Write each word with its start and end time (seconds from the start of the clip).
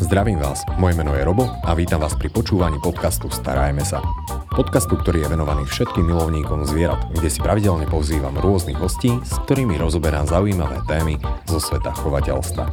Zdravím 0.00 0.40
vás, 0.40 0.64
moje 0.80 0.96
meno 0.96 1.12
je 1.12 1.20
Robo 1.20 1.44
a 1.60 1.76
vítam 1.76 2.00
vás 2.00 2.16
pri 2.16 2.32
počúvaní 2.32 2.80
podcastu 2.80 3.28
Starajme 3.28 3.84
sa. 3.84 4.00
Podcastu, 4.48 4.96
ktorý 4.96 5.28
je 5.28 5.36
venovaný 5.36 5.68
všetkým 5.68 6.08
milovníkom 6.08 6.64
zvierat, 6.64 7.04
kde 7.12 7.28
si 7.28 7.36
pravidelne 7.36 7.84
pozývam 7.84 8.32
rôznych 8.32 8.80
hostí, 8.80 9.12
s 9.20 9.36
ktorými 9.44 9.76
rozoberám 9.76 10.24
zaujímavé 10.24 10.80
témy 10.88 11.20
zo 11.44 11.60
sveta 11.60 11.92
chovateľstva. 11.92 12.64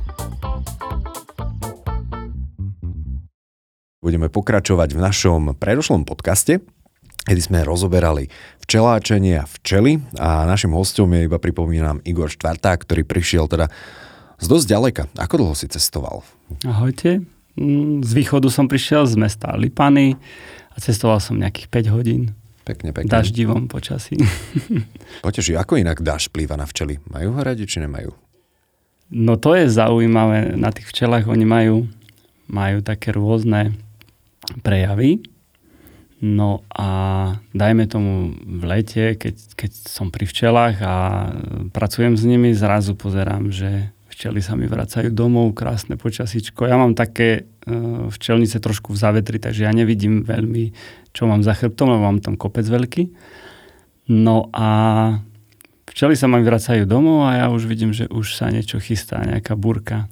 Budeme 3.99 4.31
pokračovať 4.31 4.95
v 4.95 5.03
našom 5.03 5.41
predošlom 5.59 6.07
podcaste, 6.07 6.63
kedy 7.27 7.41
sme 7.43 7.67
rozoberali 7.67 8.31
včeláčenie 8.63 9.43
a 9.43 9.49
včely 9.59 9.99
a 10.15 10.47
našim 10.47 10.71
hostom 10.71 11.11
je 11.11 11.27
iba 11.27 11.43
pripomínam 11.43 11.99
Igor 12.07 12.31
Štvartá, 12.31 12.79
ktorý 12.79 13.03
prišiel 13.03 13.51
teda 13.51 13.67
z 14.39 14.45
dosť 14.47 14.65
ďaleka. 14.71 15.03
Ako 15.19 15.43
dlho 15.43 15.59
si 15.59 15.67
cestoval? 15.67 16.36
Ahojte. 16.63 17.21
Mm, 17.57 18.05
z 18.05 18.11
východu 18.13 18.47
som 18.47 18.69
prišiel 18.69 19.09
z 19.09 19.17
mesta 19.19 19.51
Lipany 19.57 20.15
a 20.71 20.77
cestoval 20.77 21.19
som 21.19 21.35
nejakých 21.35 21.67
5 21.89 21.95
hodín. 21.95 22.37
Pekne, 22.67 22.91
pekne. 22.91 23.07
Daždivom 23.07 23.71
počasí. 23.71 24.19
Potež, 25.25 25.55
ako 25.55 25.79
inak 25.79 26.03
dáž 26.03 26.27
vplýva 26.27 26.59
na 26.59 26.67
včely? 26.67 26.99
Majú 27.07 27.35
ho 27.35 27.41
radi, 27.41 27.63
či 27.63 27.79
nemajú? 27.79 28.11
No 29.07 29.39
to 29.39 29.55
je 29.55 29.71
zaujímavé. 29.71 30.59
Na 30.59 30.75
tých 30.75 30.91
včelách 30.91 31.31
oni 31.31 31.47
majú, 31.47 31.87
majú 32.51 32.83
také 32.83 33.15
rôzne 33.15 33.71
prejavy. 34.67 35.23
No 36.19 36.65
a 36.73 36.89
dajme 37.53 37.85
tomu 37.87 38.33
v 38.41 38.63
lete, 38.65 39.15
keď, 39.15 39.35
keď 39.53 39.71
som 39.85 40.09
pri 40.11 40.25
včelách 40.27 40.81
a 40.81 40.95
pracujem 41.71 42.17
s 42.17 42.23
nimi, 42.25 42.51
zrazu 42.57 42.97
pozerám, 42.97 43.53
že 43.53 43.95
včely 44.17 44.41
sa 44.41 44.57
mi 44.57 44.65
vracajú 44.65 45.13
domov, 45.13 45.53
krásne 45.53 45.93
počasíčko. 45.93 46.65
Ja 46.65 46.81
mám 46.81 46.97
také 46.97 47.45
uh, 47.45 48.09
včelnice 48.09 48.57
trošku 48.57 48.89
v 48.89 48.97
závetri, 48.97 49.37
takže 49.37 49.69
ja 49.69 49.71
nevidím 49.71 50.25
veľmi, 50.25 50.73
čo 51.13 51.29
mám 51.29 51.45
za 51.45 51.53
chrbtom, 51.53 51.85
lebo 51.85 52.01
mám 52.01 52.17
tam 52.25 52.33
kopec 52.33 52.65
veľký. 52.65 53.13
No 54.09 54.49
a 54.57 54.69
včely 55.85 56.17
sa 56.17 56.25
mi 56.25 56.41
vracajú 56.41 56.89
domov 56.89 57.29
a 57.29 57.45
ja 57.45 57.53
už 57.53 57.69
vidím, 57.69 57.93
že 57.93 58.09
už 58.09 58.33
sa 58.33 58.49
niečo 58.49 58.81
chystá, 58.81 59.21
nejaká 59.21 59.53
burka. 59.53 60.09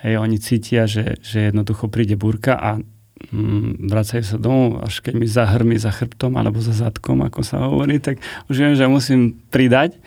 Hej, 0.00 0.24
oni 0.24 0.40
cítia, 0.40 0.88
že, 0.88 1.20
že 1.20 1.52
jednoducho 1.52 1.92
príde 1.92 2.16
burka 2.16 2.56
a 2.56 2.80
mm, 3.28 3.92
vracajú 3.92 4.24
sa 4.24 4.40
domov, 4.40 4.88
až 4.88 5.04
keď 5.04 5.14
mi 5.20 5.28
zahrmi 5.28 5.76
za 5.76 5.92
chrbtom 5.92 6.32
alebo 6.40 6.64
za 6.64 6.72
zadkom, 6.72 7.20
ako 7.28 7.44
sa 7.44 7.60
hovorí, 7.60 8.00
tak 8.00 8.24
už 8.48 8.56
viem, 8.56 8.72
že 8.72 8.88
musím 8.88 9.36
pridať. 9.52 10.00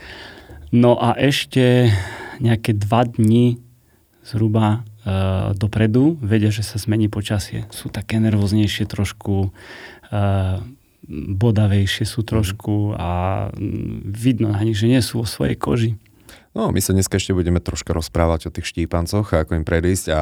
No 0.74 0.98
a 0.98 1.14
ešte 1.20 1.94
nejaké 2.42 2.74
dva 2.74 3.06
dni 3.06 3.62
zhruba 4.26 4.82
uh, 4.82 5.54
dopredu 5.54 6.18
vedia, 6.22 6.50
že 6.54 6.66
sa 6.66 6.82
zmení 6.82 7.10
počasie. 7.10 7.66
Sú 7.74 7.90
také 7.90 8.18
nervóznejšie 8.22 8.86
trošku, 8.86 9.50
uh, 9.50 10.58
bodavejšie 11.12 12.06
sú 12.06 12.22
trošku 12.22 12.94
a 12.98 13.10
mm, 13.54 14.10
vidno 14.10 14.54
na 14.54 14.62
nich, 14.62 14.78
že 14.78 14.90
nie 14.90 15.02
sú 15.02 15.22
vo 15.22 15.28
svojej 15.30 15.58
koži. 15.58 15.92
No, 16.52 16.68
my 16.70 16.84
sa 16.84 16.92
dneska 16.92 17.16
ešte 17.16 17.32
budeme 17.32 17.64
troška 17.64 17.96
rozprávať 17.96 18.52
o 18.52 18.54
tých 18.54 18.68
štípancoch 18.68 19.32
a 19.32 19.48
ako 19.48 19.62
im 19.62 19.66
predísť 19.66 20.06
a 20.12 20.22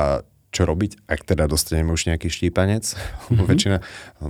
čo 0.49 0.65
robiť, 0.65 1.05
ak 1.05 1.29
teda 1.29 1.45
dostaneme 1.45 1.93
už 1.93 2.09
nejaký 2.09 2.33
štípanec, 2.33 2.81
mm-hmm. 2.81 3.45
väčšina, 3.45 3.77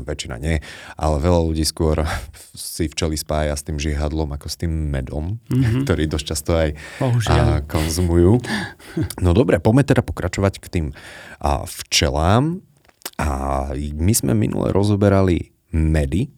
väčšina 0.04 0.36
nie, 0.36 0.60
ale 1.00 1.16
veľa 1.24 1.42
ľudí 1.48 1.64
skôr 1.64 2.04
si 2.56 2.92
včeli 2.92 3.16
spája 3.16 3.56
s 3.56 3.64
tým 3.64 3.80
žihadlom 3.80 4.36
ako 4.36 4.48
s 4.52 4.60
tým 4.60 4.92
medom, 4.92 5.40
mm-hmm. 5.48 5.88
ktorý 5.88 6.04
dosť 6.12 6.26
často 6.28 6.52
aj 6.60 6.70
a, 7.32 7.64
konzumujú. 7.64 8.44
No 9.24 9.32
dobre, 9.32 9.64
poďme 9.64 9.88
teda 9.88 10.04
pokračovať 10.04 10.60
k 10.60 10.68
tým 10.68 10.86
a, 11.40 11.64
včelám. 11.64 12.60
A 13.20 13.28
my 13.76 14.14
sme 14.16 14.32
minule 14.32 14.72
rozoberali 14.72 15.52
medy. 15.76 16.32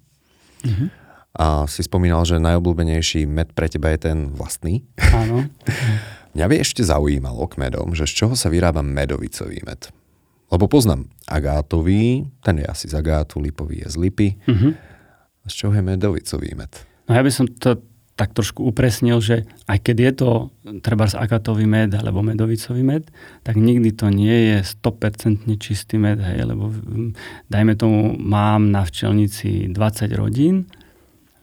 Mm-hmm. 0.66 0.88
A 1.32 1.64
si 1.70 1.86
spomínal, 1.86 2.26
že 2.28 2.42
najobľúbenejší 2.44 3.24
med 3.24 3.54
pre 3.56 3.70
teba 3.72 3.94
je 3.94 4.12
ten 4.12 4.18
vlastný. 4.34 4.84
Áno. 5.14 5.46
Mňa 6.32 6.46
by 6.48 6.56
ešte 6.64 6.82
zaujímalo 6.84 7.44
k 7.52 7.60
medom, 7.60 7.92
že 7.92 8.08
z 8.08 8.24
čoho 8.24 8.34
sa 8.40 8.48
vyrába 8.48 8.80
medovicový 8.80 9.60
med. 9.68 9.92
Lebo 10.52 10.68
poznám 10.68 11.08
agátový, 11.28 12.28
ten 12.44 12.60
je 12.60 12.68
asi 12.68 12.88
z 12.88 12.96
agátu, 13.00 13.40
lipový 13.40 13.84
je 13.84 13.88
z 13.92 13.96
lipy. 14.00 14.30
Uh-huh. 14.48 14.76
Z 15.48 15.54
čoho 15.56 15.74
je 15.76 15.84
medovicový 15.84 16.56
med? 16.56 16.72
No 17.08 17.16
ja 17.16 17.24
by 17.24 17.32
som 17.32 17.48
to 17.48 17.80
tak 18.20 18.38
trošku 18.38 18.62
upresnil, 18.68 19.18
že 19.18 19.50
aj 19.66 19.80
keď 19.82 19.98
je 19.98 20.12
to 20.14 20.30
treba 20.86 21.10
z 21.10 21.18
agatový 21.18 21.66
med 21.66 21.96
alebo 21.96 22.22
medovicový 22.22 22.86
med, 22.86 23.10
tak 23.42 23.58
nikdy 23.58 23.90
to 23.96 24.14
nie 24.14 24.54
je 24.54 24.58
100% 24.62 25.48
čistý 25.58 25.98
med, 25.98 26.22
hej, 26.22 26.46
lebo 26.46 26.70
dajme 27.50 27.74
tomu, 27.74 28.14
mám 28.20 28.70
na 28.70 28.86
včelnici 28.86 29.72
20 29.74 30.14
rodín, 30.14 30.70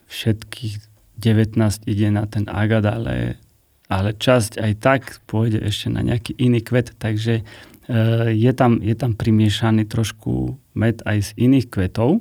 všetkých 0.07 0.75
19 1.19 1.59
ide 1.91 2.09
na 2.15 2.31
ten 2.31 2.47
agat, 2.47 2.87
ale 2.87 3.43
ale 3.89 4.13
časť 4.13 4.61
aj 4.61 4.73
tak 4.85 5.03
pôjde 5.25 5.65
ešte 5.65 5.89
na 5.89 6.05
nejaký 6.05 6.37
iný 6.37 6.61
kvet, 6.61 6.93
takže 7.01 7.41
e, 7.41 7.43
je, 8.37 8.53
tam, 8.53 8.85
je 8.85 8.93
tam 8.93 9.17
primiešaný 9.17 9.89
trošku 9.89 10.61
med 10.77 11.01
aj 11.09 11.33
z 11.33 11.49
iných 11.49 11.73
kvetov, 11.73 12.21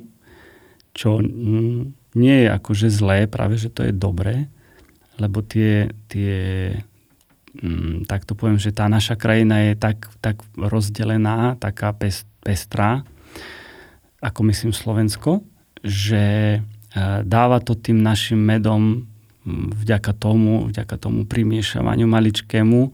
čo 0.96 1.20
mm, 1.20 2.16
nie 2.16 2.36
je 2.42 2.48
akože 2.48 2.88
zlé, 2.88 3.28
práve 3.28 3.60
že 3.60 3.68
to 3.68 3.84
je 3.84 3.92
dobré, 3.92 4.48
lebo 5.20 5.44
tie, 5.44 5.92
tie 6.08 6.72
mm, 7.60 8.08
tak 8.08 8.24
to 8.24 8.32
poviem, 8.32 8.56
že 8.56 8.72
tá 8.72 8.88
naša 8.88 9.20
krajina 9.20 9.68
je 9.68 9.76
tak, 9.76 10.08
tak 10.24 10.40
rozdelená, 10.56 11.60
taká 11.60 11.92
pest, 11.92 12.24
pestrá, 12.40 13.04
ako 14.24 14.40
myslím 14.48 14.72
Slovensko, 14.72 15.44
že 15.84 16.58
e, 16.58 16.60
dáva 17.28 17.60
to 17.60 17.76
tým 17.76 18.00
našim 18.00 18.40
medom 18.40 19.04
vďaka 19.74 20.12
tomu, 20.12 20.68
vďaka 20.68 20.96
tomu 21.00 21.24
primiešavaniu 21.24 22.04
maličkému 22.04 22.80
e, 22.84 22.90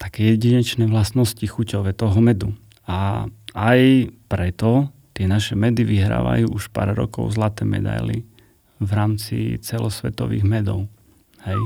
také 0.00 0.20
jedinečné 0.34 0.88
vlastnosti 0.90 1.44
chuťové 1.44 1.94
toho 1.94 2.18
medu. 2.18 2.50
A 2.90 3.30
aj 3.54 4.10
preto 4.26 4.90
tie 5.14 5.28
naše 5.28 5.54
medy 5.54 5.84
vyhrávajú 5.84 6.50
už 6.50 6.72
pár 6.72 6.96
rokov 6.96 7.36
zlaté 7.36 7.68
medaily 7.68 8.24
v 8.80 8.90
rámci 8.90 9.60
celosvetových 9.60 10.42
medov. 10.48 10.88
Hej. 11.44 11.60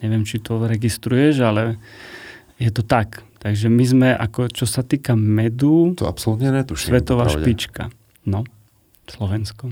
Neviem, 0.00 0.24
či 0.24 0.40
to 0.40 0.64
registruješ, 0.64 1.44
ale 1.44 1.76
je 2.56 2.72
to 2.72 2.80
tak. 2.80 3.20
Takže 3.44 3.68
my 3.68 3.84
sme, 3.84 4.08
ako 4.16 4.48
čo 4.48 4.64
sa 4.64 4.80
týka 4.80 5.12
medu, 5.12 5.92
to 5.92 6.08
absolútne 6.08 6.48
netuším. 6.48 6.96
Svetová 6.96 7.28
špička. 7.28 7.92
No, 8.24 8.48
Slovensko. 9.04 9.68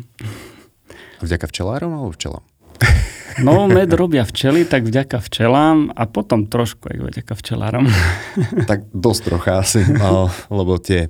Vďaka 1.25 1.49
včelárom 1.49 1.97
alebo 1.97 2.13
včelom? 2.13 2.45
No, 3.41 3.65
med 3.65 3.89
robia 3.97 4.29
včely, 4.29 4.69
tak 4.69 4.85
vďaka 4.85 5.17
včelám 5.25 5.89
a 5.97 6.05
potom 6.05 6.45
trošku 6.53 6.93
aj 6.93 6.97
vďaka 7.01 7.33
včelárom. 7.33 7.89
Tak 8.71 8.93
dosť 8.93 9.21
trocha 9.25 9.65
asi, 9.65 9.81
no, 9.89 10.29
lebo 10.53 10.77
tie 10.77 11.09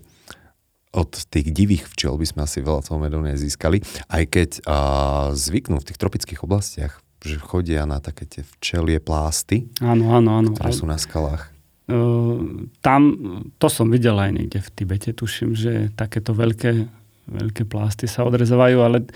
od 0.93 1.09
tých 1.09 1.51
divých 1.51 1.89
včiel 1.89 2.15
by 2.21 2.27
sme 2.29 2.41
asi 2.45 2.61
veľa 2.61 2.85
toho 2.85 3.01
medu 3.01 3.19
nezískali, 3.25 3.81
aj 4.13 4.23
keď 4.29 4.51
a, 4.69 4.77
zvyknú 5.33 5.81
v 5.81 5.89
tých 5.89 5.99
tropických 5.99 6.45
oblastiach, 6.45 7.01
že 7.25 7.41
chodia 7.41 7.89
na 7.89 7.99
také 7.99 8.29
tie 8.29 8.43
včelie 8.45 9.01
plásty, 9.01 9.73
áno, 9.81 10.13
áno, 10.13 10.39
áno. 10.39 10.51
ktoré 10.53 10.71
sú 10.71 10.85
na 10.85 11.01
skalách. 11.01 11.49
Uh, 11.91 12.71
tam, 12.79 13.03
to 13.59 13.67
som 13.67 13.91
videl 13.91 14.15
aj 14.15 14.31
niekde 14.31 14.63
v 14.63 14.69
Tibete, 14.71 15.11
tuším, 15.11 15.59
že 15.59 15.91
takéto 15.99 16.31
veľké 16.31 17.02
veľké 17.27 17.65
plásty 17.71 18.11
sa 18.11 18.27
odrezovajú, 18.27 18.79
ale 18.83 19.07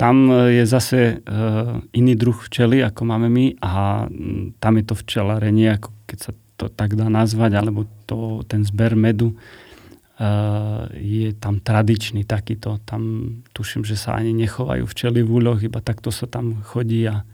tam 0.00 0.32
je 0.48 0.64
zase 0.64 1.20
uh, 1.20 1.76
iný 1.92 2.16
druh 2.16 2.36
včely, 2.36 2.80
ako 2.80 3.04
máme 3.04 3.28
my 3.28 3.60
a 3.60 4.04
mm, 4.08 4.56
tam 4.56 4.80
je 4.80 4.84
to 4.88 4.94
včelarenie, 4.96 5.76
ako 5.76 5.92
keď 6.08 6.18
sa 6.18 6.32
to 6.56 6.72
tak 6.72 6.96
dá 6.96 7.08
nazvať, 7.08 7.52
alebo 7.56 7.84
to, 8.04 8.44
ten 8.48 8.64
zber 8.64 8.96
medu 8.96 9.36
uh, 9.36 10.88
je 10.96 11.36
tam 11.36 11.60
tradičný 11.60 12.24
takýto. 12.24 12.80
Tam 12.88 13.44
tuším, 13.52 13.84
že 13.84 13.96
sa 13.96 14.16
ani 14.16 14.32
nechovajú 14.36 14.84
včely 14.88 15.20
v 15.20 15.30
úľoch, 15.30 15.60
iba 15.60 15.80
takto 15.84 16.08
sa 16.08 16.24
tam 16.28 16.64
chodí 16.64 17.04
a, 17.08 17.24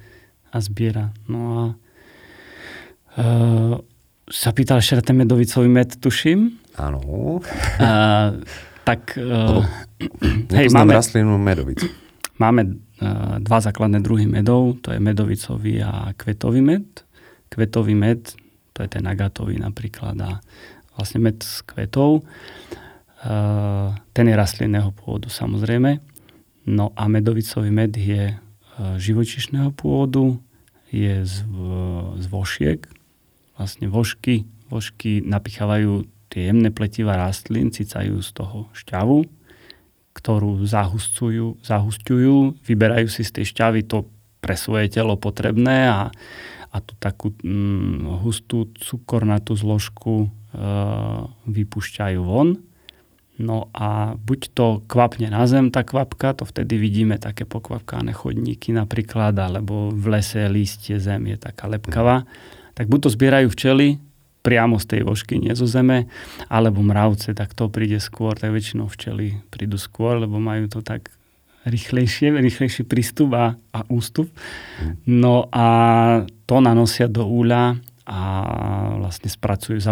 a 0.51 0.57
zbiera. 0.59 1.15
No 1.31 1.41
a 1.55 1.65
uh, 3.19 3.75
sa 4.27 4.51
pýtal 4.51 4.83
ešte 4.83 5.11
ten 5.11 5.23
medovicový 5.23 5.71
med, 5.71 6.03
tuším. 6.03 6.59
Áno. 6.79 6.99
Uh, 7.79 8.43
tak 8.87 9.19
uh, 9.19 9.67
hej, 10.59 10.71
máme 10.71 10.95
rastlinu 10.95 11.35
medovicu. 11.35 11.91
Máme 12.39 12.63
uh, 12.71 13.43
dva 13.43 13.59
základné 13.59 13.99
druhy 13.99 14.31
medov, 14.31 14.79
to 14.79 14.95
je 14.95 15.03
medovicový 15.03 15.83
a 15.83 16.15
kvetový 16.15 16.63
med. 16.63 16.87
Kvetový 17.51 17.99
med, 17.99 18.31
to 18.71 18.87
je 18.87 18.89
ten 18.89 19.03
agatový 19.11 19.59
napríklad 19.59 20.15
a 20.23 20.39
vlastne 20.95 21.19
med 21.19 21.43
s 21.43 21.67
kvetov. 21.67 22.23
Uh, 23.27 23.91
ten 24.15 24.31
je 24.31 24.39
rastlinného 24.39 24.95
pôvodu 24.95 25.27
samozrejme. 25.27 25.99
No 26.71 26.95
a 26.95 27.11
medovicový 27.11 27.75
med 27.75 27.99
je 27.99 28.39
živočišného 28.77 29.73
pôvodu, 29.73 30.37
je 30.93 31.25
z, 31.25 31.37
z 32.21 32.27
vošiek. 32.29 32.81
Vlastne 33.57 33.87
vošky, 33.89 34.45
vošky 34.69 35.25
napichávajú 35.25 36.05
tie 36.31 36.51
jemné 36.51 36.75
pletiva 36.75 37.17
rastlín 37.17 37.71
cicajú 37.71 38.19
z 38.21 38.31
toho 38.35 38.59
šťavu, 38.75 39.27
ktorú 40.17 40.65
zahustujú, 40.65 41.61
zahustujú, 41.61 42.57
vyberajú 42.65 43.09
si 43.13 43.23
z 43.23 43.31
tej 43.41 43.45
šťavy 43.53 43.85
to 43.85 44.09
pre 44.41 44.57
svoje 44.57 44.89
telo 44.89 45.19
potrebné 45.19 45.91
a, 45.91 46.09
a 46.73 46.77
tú 46.81 46.97
takú 46.97 47.35
mm, 47.43 48.23
hustú 48.23 48.71
cukornatú 48.79 49.59
zložku 49.59 50.27
e, 50.27 50.29
vypúšťajú 51.51 52.21
von. 52.23 52.63
No 53.37 53.69
a 53.77 54.17
buď 54.17 54.41
to 54.57 54.67
kvapne 54.89 55.29
na 55.29 55.45
zem, 55.45 55.69
tá 55.69 55.85
kvapka, 55.85 56.33
to 56.33 56.49
vtedy 56.49 56.81
vidíme 56.81 57.21
také 57.21 57.45
pokvapkané 57.45 58.17
chodníky 58.17 58.73
napríklad, 58.73 59.37
alebo 59.37 59.93
v 59.93 60.17
lese 60.17 60.49
lístie 60.49 60.97
zem 60.97 61.29
je 61.29 61.37
taká 61.37 61.69
lepkavá. 61.69 62.25
Tak 62.73 62.89
buď 62.89 62.99
to 63.05 63.11
zbierajú 63.13 63.53
včely, 63.53 64.01
priamo 64.47 64.79
z 64.79 64.87
tej 64.95 65.01
vožky, 65.03 65.43
nie 65.43 65.59
zo 65.59 65.67
zeme, 65.67 66.07
alebo 66.47 66.87
mravce, 66.87 67.35
tak 67.35 67.51
to 67.59 67.67
príde 67.67 67.99
skôr, 67.99 68.39
tak 68.39 68.55
väčšinou 68.55 68.87
včely 68.87 69.43
prídu 69.51 69.75
skôr, 69.75 70.23
lebo 70.23 70.39
majú 70.39 70.71
to 70.71 70.87
tak 70.87 71.11
rýchlejšie, 71.67 72.31
rýchlejší 72.31 72.87
prístup 72.87 73.35
a, 73.35 73.59
a 73.75 73.83
ústup. 73.91 74.31
No 75.11 75.51
a 75.51 75.67
to 76.47 76.63
nanosia 76.63 77.11
do 77.11 77.27
úľa 77.27 77.83
a 78.07 78.21
vlastne 79.03 79.27
spracujú, 79.27 79.83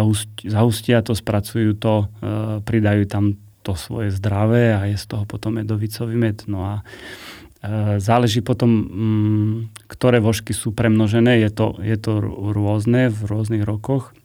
zahustia 0.47 1.03
to, 1.03 1.11
spracujú 1.11 1.75
to, 1.75 2.07
e, 2.23 2.63
pridajú 2.63 3.03
tam 3.11 3.35
to 3.59 3.75
svoje 3.75 4.15
zdravé 4.15 4.71
a 4.71 4.87
je 4.87 4.95
z 4.95 5.05
toho 5.11 5.27
potom 5.27 5.59
medovicový 5.59 6.15
med. 6.15 6.47
No 6.47 6.63
a 6.63 6.73
e, 6.79 7.99
záleží 7.99 8.39
potom, 8.39 8.71
mm, 8.71 9.53
ktoré 9.91 10.23
vožky 10.23 10.55
sú 10.55 10.71
premnožené, 10.71 11.43
je 11.43 11.51
to, 11.51 11.67
je 11.83 11.97
to 11.99 12.23
rôzne 12.55 13.11
v 13.11 13.19
rôznych 13.27 13.67
rokoch. 13.67 14.15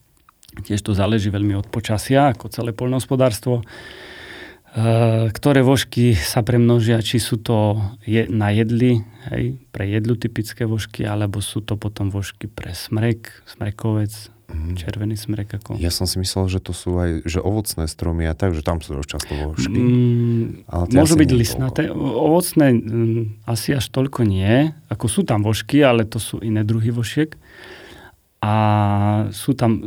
Tiež 0.51 0.83
to 0.83 0.99
záleží 0.99 1.31
veľmi 1.31 1.55
od 1.55 1.71
počasia, 1.71 2.35
ako 2.35 2.51
celé 2.51 2.75
poľnohospodárstvo. 2.75 3.63
E, 4.71 5.31
ktoré 5.35 5.67
vožky 5.67 6.15
sa 6.15 6.47
premnožia, 6.47 7.03
či 7.03 7.19
sú 7.19 7.43
to 7.43 7.75
je, 8.07 8.31
na 8.31 8.55
jedli, 8.55 9.03
hej, 9.31 9.59
pre 9.75 9.87
jedlu 9.91 10.15
typické 10.15 10.63
vožky, 10.63 11.03
alebo 11.03 11.43
sú 11.43 11.59
to 11.59 11.75
potom 11.75 12.07
vožky 12.11 12.47
pre 12.47 12.71
smrek, 12.71 13.35
smrekovec, 13.51 14.31
mm. 14.47 14.79
červený 14.79 15.19
smrek. 15.19 15.59
Ako... 15.59 15.75
Ja 15.75 15.91
som 15.91 16.07
si 16.07 16.23
myslel, 16.23 16.47
že 16.47 16.63
to 16.63 16.71
sú 16.71 17.03
aj 17.03 17.27
že 17.27 17.43
ovocné 17.43 17.91
stromy 17.91 18.31
a 18.31 18.35
tak, 18.39 18.55
že 18.55 18.63
tam 18.63 18.79
sú 18.79 18.95
dosť 18.95 19.11
často 19.11 19.33
vožky. 19.35 19.75
Mm, 19.75 20.67
Ale 20.71 20.85
môžu 20.95 21.19
byť 21.19 21.31
listnaté. 21.35 21.83
Ovocné 21.95 22.67
mm, 22.71 23.51
asi 23.51 23.75
až 23.75 23.91
toľko 23.91 24.23
nie. 24.23 24.71
Ako 24.87 25.07
sú 25.11 25.27
tam 25.27 25.43
vožky, 25.43 25.83
ale 25.83 26.07
to 26.07 26.23
sú 26.23 26.39
iné 26.43 26.63
druhy 26.63 26.95
vošiek. 26.95 27.35
A 28.41 28.55
sú 29.37 29.53
tam, 29.53 29.73
e, 29.77 29.83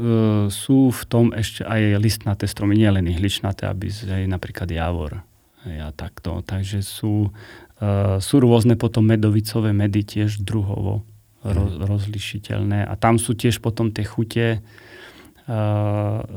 sú 0.53 0.93
v 0.93 1.03
tom 1.09 1.33
ešte 1.33 1.65
aj 1.65 1.97
listnaté 1.97 2.45
stromy, 2.45 2.77
nie 2.77 2.89
len 2.93 3.09
ihličnaté, 3.09 3.65
aby 3.65 3.89
aj 3.89 4.29
napríklad 4.29 4.69
javor. 4.69 5.25
Ja 5.65 5.89
takto. 5.89 6.45
Takže 6.45 6.85
sú, 6.85 7.33
e, 7.81 8.21
sú 8.21 8.35
rôzne 8.37 8.77
potom 8.77 9.09
medovicové 9.09 9.73
medy 9.73 10.05
tiež 10.05 10.45
druhovo 10.45 11.01
roz, 11.41 11.81
mhm. 11.81 11.89
rozlišiteľné. 11.89 12.79
A 12.85 12.93
tam 12.93 13.17
sú 13.17 13.33
tiež 13.33 13.57
potom 13.57 13.89
tie 13.89 14.05
chute 14.05 14.47
e, 14.57 14.59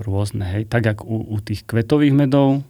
rôzne. 0.01 0.45
Hej. 0.49 0.73
Tak 0.73 0.97
ako 0.97 1.03
u, 1.05 1.19
u 1.35 1.39
tých 1.45 1.69
kvetových 1.69 2.17
medov, 2.17 2.65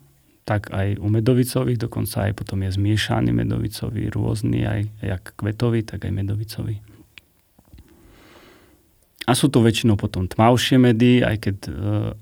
tak 0.46 0.74
aj 0.74 0.98
u 0.98 1.06
medovicových, 1.06 1.86
dokonca 1.86 2.30
aj 2.30 2.32
potom 2.34 2.62
je 2.66 2.70
zmiešaný 2.74 3.30
medovicový, 3.34 4.10
rôzny, 4.10 4.62
aj 4.62 4.80
jak 5.02 5.22
kvetový, 5.38 5.82
tak 5.82 6.06
aj 6.06 6.12
medovicový. 6.14 6.82
A 9.26 9.34
sú 9.34 9.50
to 9.50 9.58
väčšinou 9.58 9.98
potom 9.98 10.30
tmavšie 10.30 10.78
medy, 10.78 11.26
aj 11.26 11.36
keď 11.42 11.56
e, 11.66 11.70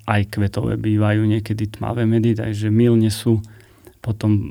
aj 0.09 0.21
kvetové 0.33 0.81
bývajú 0.81 1.29
niekedy 1.29 1.69
tmavé 1.69 2.09
medy, 2.09 2.33
takže 2.33 2.73
milne 2.73 3.12
sú 3.12 3.45
potom 4.01 4.33
e, 4.33 4.49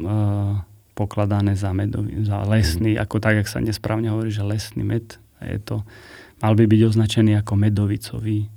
pokladané 0.94 1.58
za, 1.58 1.74
medový, 1.74 2.22
za 2.22 2.46
lesný, 2.46 2.94
mm. 2.98 3.02
ako 3.02 3.16
tak, 3.18 3.42
jak 3.42 3.50
sa 3.50 3.58
nesprávne 3.58 4.14
hovorí, 4.14 4.30
že 4.30 4.46
lesný 4.46 4.86
med. 4.86 5.18
Je 5.42 5.58
to, 5.60 5.82
mal 6.46 6.54
by 6.54 6.70
byť 6.70 6.82
označený 6.94 7.42
ako 7.42 7.54
medovicový. 7.58 8.48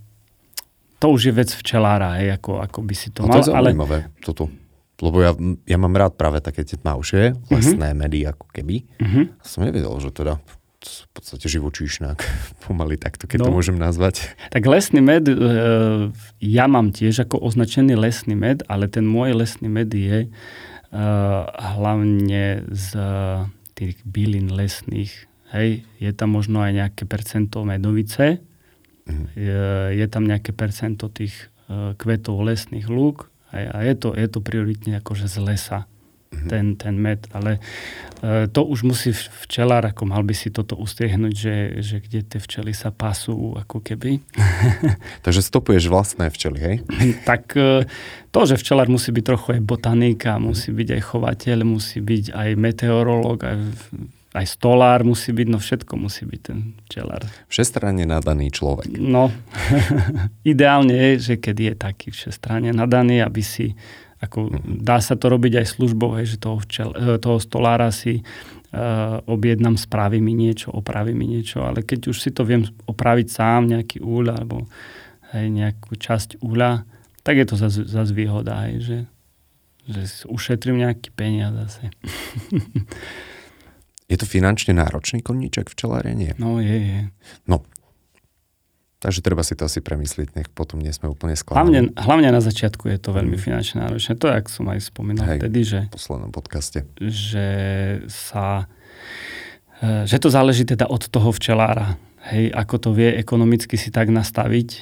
To 1.00 1.06
už 1.16 1.20
je 1.28 1.32
vec 1.32 1.50
včelára, 1.56 2.20
hej, 2.20 2.36
ako, 2.36 2.60
ako 2.60 2.78
by 2.84 2.94
si 2.94 3.08
to 3.10 3.24
no, 3.24 3.32
mal. 3.32 3.40
To 3.40 3.40
je 3.40 3.48
zaujímavé, 3.48 3.98
ale... 4.12 4.20
toto. 4.20 4.52
Lebo 4.96 5.20
ja, 5.20 5.36
ja 5.68 5.76
mám 5.76 5.92
rád 5.92 6.16
práve 6.16 6.40
také 6.40 6.64
tie 6.64 6.76
tmavšie, 6.80 7.32
mhm. 7.32 7.52
lesné 7.52 7.88
uh-huh. 7.92 8.00
medy, 8.00 8.18
ako 8.28 8.46
keby. 8.52 8.84
Uh-huh. 9.00 9.24
Som 9.40 9.64
nevedel, 9.64 9.92
že 10.00 10.12
teda 10.12 10.36
v 10.86 11.10
podstate 11.12 11.46
živočíšnak, 11.50 12.18
pomaly 12.66 12.96
takto, 12.96 13.28
keď 13.28 13.42
no, 13.42 13.46
to 13.50 13.56
môžem 13.56 13.78
nazvať. 13.78 14.32
Tak 14.50 14.64
lesný 14.66 15.02
med, 15.02 15.28
e, 15.28 15.36
ja 16.40 16.64
mám 16.66 16.94
tiež 16.94 17.26
ako 17.26 17.42
označený 17.42 17.98
lesný 17.98 18.38
med, 18.38 18.62
ale 18.70 18.88
ten 18.88 19.04
môj 19.04 19.36
lesný 19.36 19.68
med 19.68 19.90
je 19.92 20.26
e, 20.26 20.28
hlavne 21.76 22.64
z 22.70 22.88
tých 23.76 24.00
bylín 24.08 24.48
lesných. 24.48 25.12
Hej, 25.52 25.86
je 26.02 26.10
tam 26.10 26.34
možno 26.34 26.64
aj 26.64 26.72
nejaké 26.74 27.02
percento 27.06 27.62
medovice, 27.62 28.42
mm. 29.06 29.26
je, 29.38 29.62
je 29.94 30.06
tam 30.10 30.26
nejaké 30.26 30.50
percento 30.50 31.06
tých 31.06 31.52
e, 31.70 31.94
kvetov 31.94 32.42
lesných 32.42 32.90
lúk 32.90 33.30
a 33.54 33.78
je 33.86 33.94
to, 33.94 34.10
je 34.12 34.26
to 34.26 34.42
prioritne 34.42 34.98
akože 34.98 35.30
z 35.30 35.38
lesa. 35.38 35.78
Ten, 36.44 36.76
ten 36.76 36.94
med, 37.00 37.24
ale 37.32 37.56
e, 38.20 38.46
to 38.52 38.68
už 38.68 38.84
musí 38.84 39.16
včelár, 39.16 39.88
ako 39.88 40.04
mal 40.04 40.20
by 40.20 40.36
si 40.36 40.52
toto 40.52 40.76
ustriehnúť, 40.76 41.34
že, 41.34 41.56
že 41.80 41.96
kde 42.04 42.20
tie 42.20 42.40
včely 42.40 42.76
sa 42.76 42.92
pasú, 42.92 43.56
ako 43.56 43.80
keby. 43.80 44.20
Takže 45.24 45.40
stopuješ 45.40 45.88
vlastné 45.88 46.28
včely, 46.28 46.58
hej? 46.60 46.76
tak 47.30 47.56
e, 47.56 47.88
to, 48.30 48.40
že 48.44 48.60
včelár 48.60 48.92
musí 48.92 49.10
byť 49.10 49.24
trochu 49.24 49.48
aj 49.56 49.60
botanika, 49.64 50.36
musí 50.36 50.70
byť 50.70 50.88
aj 51.00 51.02
chovateľ, 51.02 51.58
musí 51.64 52.04
byť 52.04 52.24
aj 52.36 52.48
meteorológ, 52.60 53.38
aj 53.42 53.56
aj 54.36 54.46
stolár 54.52 55.00
musí 55.00 55.32
byť, 55.32 55.48
no 55.48 55.56
všetko 55.56 55.92
musí 55.96 56.28
byť 56.28 56.40
ten 56.44 56.76
včelár. 56.86 57.24
Všestranne 57.48 58.04
nadaný 58.04 58.52
človek. 58.52 58.92
No, 58.92 59.32
ideálne 60.52 60.92
je, 60.92 61.32
že 61.32 61.34
keď 61.40 61.56
je 61.56 61.72
taký 61.72 62.08
všestranne 62.12 62.76
nadaný, 62.76 63.24
aby 63.24 63.40
si 63.40 63.72
ako, 64.16 64.48
dá 64.64 64.96
sa 65.04 65.14
to 65.14 65.28
robiť 65.28 65.60
aj 65.60 65.66
službou, 65.76 66.16
hej, 66.16 66.36
že 66.36 66.36
toho, 66.40 66.56
včel, 66.64 66.90
e, 66.96 67.20
toho 67.20 67.36
stolára 67.36 67.92
si 67.92 68.24
uh, 68.24 69.20
objednám, 69.28 69.76
spraví 69.76 70.20
mi 70.24 70.32
niečo, 70.32 70.72
opraví 70.72 71.12
mi 71.12 71.28
niečo, 71.28 71.64
ale 71.64 71.84
keď 71.84 72.12
už 72.12 72.16
si 72.16 72.30
to 72.32 72.48
viem 72.48 72.64
opraviť 72.88 73.26
sám, 73.28 73.68
nejaký 73.68 74.00
úľ 74.00 74.32
alebo 74.32 74.64
hej, 75.36 75.46
nejakú 75.52 76.00
časť 76.00 76.40
úľa, 76.40 76.88
tak 77.20 77.36
je 77.36 77.46
to 77.46 77.56
zase 77.60 77.80
zas 77.84 78.08
výhoda, 78.12 78.68
hej, 78.68 78.74
že, 78.80 78.98
že 79.84 80.00
ušetrím 80.32 80.80
nejaký 80.80 81.12
peniaz 81.12 81.52
zase. 81.68 81.92
je 84.12 84.16
to 84.16 84.26
finančne 84.26 84.72
náročný 84.72 85.20
koníček 85.20 85.68
včelárenie? 85.68 86.38
No 86.40 86.62
je, 86.62 86.78
je. 86.78 87.00
No, 87.44 87.66
Takže 88.96 89.20
treba 89.20 89.44
si 89.44 89.52
to 89.52 89.68
asi 89.68 89.84
premyslieť, 89.84 90.32
nech 90.32 90.48
potom 90.48 90.80
nie 90.80 90.88
sme 90.88 91.12
úplne 91.12 91.36
sklamaní. 91.36 91.68
Hlavne, 91.68 91.80
hlavne 92.00 92.28
na 92.32 92.40
začiatku 92.40 92.88
je 92.88 92.96
to 92.96 93.12
veľmi 93.12 93.36
finančne 93.36 93.84
náročné. 93.84 94.16
To, 94.16 94.32
jak 94.32 94.48
som 94.48 94.64
aj 94.72 94.88
spomínal 94.88 95.36
Hej, 95.36 95.38
vtedy, 95.44 95.60
že... 95.68 95.80
v 95.92 95.96
poslednom 96.00 96.32
podcaste. 96.32 96.88
Že 96.96 97.48
sa... 98.08 98.72
E, 99.84 100.08
že 100.08 100.16
to 100.16 100.32
záleží 100.32 100.64
teda 100.64 100.88
od 100.88 101.12
toho 101.12 101.28
včelára. 101.28 102.00
Hej, 102.32 102.56
ako 102.56 102.74
to 102.80 102.88
vie 102.96 103.12
ekonomicky 103.20 103.76
si 103.76 103.92
tak 103.92 104.08
nastaviť, 104.08 104.68
e, 104.72 104.80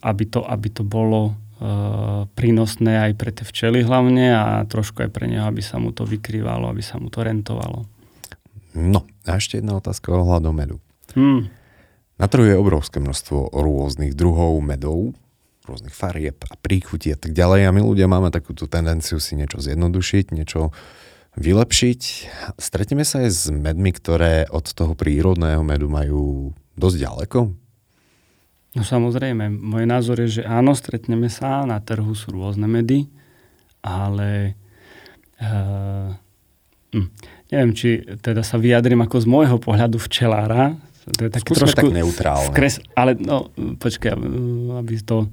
aby 0.00 0.24
to, 0.24 0.40
aby 0.40 0.68
to 0.72 0.80
bolo 0.80 1.22
e, 1.28 1.32
prínosné 2.32 3.12
aj 3.12 3.12
pre 3.20 3.28
tie 3.28 3.44
včely 3.44 3.84
hlavne 3.84 4.34
a 4.34 4.64
trošku 4.64 5.04
aj 5.04 5.12
pre 5.12 5.28
neho, 5.28 5.44
aby 5.44 5.60
sa 5.60 5.76
mu 5.76 5.92
to 5.92 6.08
vykrývalo, 6.08 6.72
aby 6.72 6.80
sa 6.80 6.96
mu 6.96 7.12
to 7.12 7.20
rentovalo. 7.20 7.84
No, 8.72 9.04
a 9.28 9.36
ešte 9.36 9.60
jedna 9.60 9.76
otázka 9.76 10.10
ohľadom 10.10 10.56
medu. 10.56 10.76
Hmm. 11.12 11.52
Na 12.14 12.30
trhu 12.30 12.46
je 12.46 12.54
obrovské 12.54 13.02
množstvo 13.02 13.50
rôznych 13.50 14.14
druhov 14.14 14.62
medov, 14.62 15.18
rôznych 15.66 15.96
farieb 15.96 16.38
a 16.46 16.54
príchutí 16.54 17.10
a 17.10 17.18
tak 17.18 17.34
ďalej 17.34 17.66
a 17.66 17.74
my 17.74 17.80
ľudia 17.82 18.06
máme 18.06 18.30
takúto 18.30 18.70
tendenciu 18.70 19.18
si 19.18 19.34
niečo 19.34 19.58
zjednodušiť, 19.58 20.30
niečo 20.30 20.70
vylepšiť. 21.34 22.00
Stretneme 22.60 23.02
sa 23.02 23.26
aj 23.26 23.30
s 23.34 23.42
medmi, 23.50 23.90
ktoré 23.90 24.46
od 24.46 24.62
toho 24.70 24.94
prírodného 24.94 25.66
medu 25.66 25.90
majú 25.90 26.54
dosť 26.78 26.96
ďaleko? 27.02 27.38
No 28.74 28.82
samozrejme, 28.82 29.50
môj 29.50 29.84
názor 29.86 30.18
je, 30.22 30.38
že 30.38 30.42
áno, 30.46 30.74
stretneme 30.74 31.30
sa, 31.30 31.62
na 31.66 31.78
trhu 31.78 32.10
sú 32.14 32.34
rôzne 32.34 32.66
medy, 32.66 33.06
ale 33.82 34.58
uh, 35.38 36.10
hm, 36.90 37.08
neviem, 37.54 37.72
či 37.74 38.02
teda 38.18 38.42
sa 38.42 38.58
vyjadrím 38.58 39.02
ako 39.06 39.16
z 39.22 39.26
môjho 39.30 39.58
pohľadu 39.62 39.98
včelára, 40.02 40.74
to 41.12 41.28
je 41.28 41.30
taký 41.30 41.44
Skúsme 41.52 41.68
trošku 41.68 41.80
tak 41.84 41.92
neutrálne. 41.92 42.48
Skres, 42.48 42.80
ale 42.96 43.12
no, 43.18 43.52
počkaj, 43.56 44.16
aby 44.80 44.94
to 45.04 45.28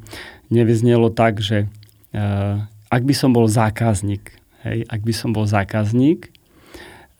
nevyznelo 0.51 1.07
tak, 1.13 1.39
že 1.39 1.71
uh, 2.11 2.67
ak 2.91 3.01
by 3.07 3.13
som 3.15 3.31
bol 3.31 3.47
zákazník, 3.47 4.35
hej, 4.67 4.83
ak 4.91 5.01
by 5.07 5.13
som 5.15 5.31
bol 5.31 5.47
zákazník 5.47 6.27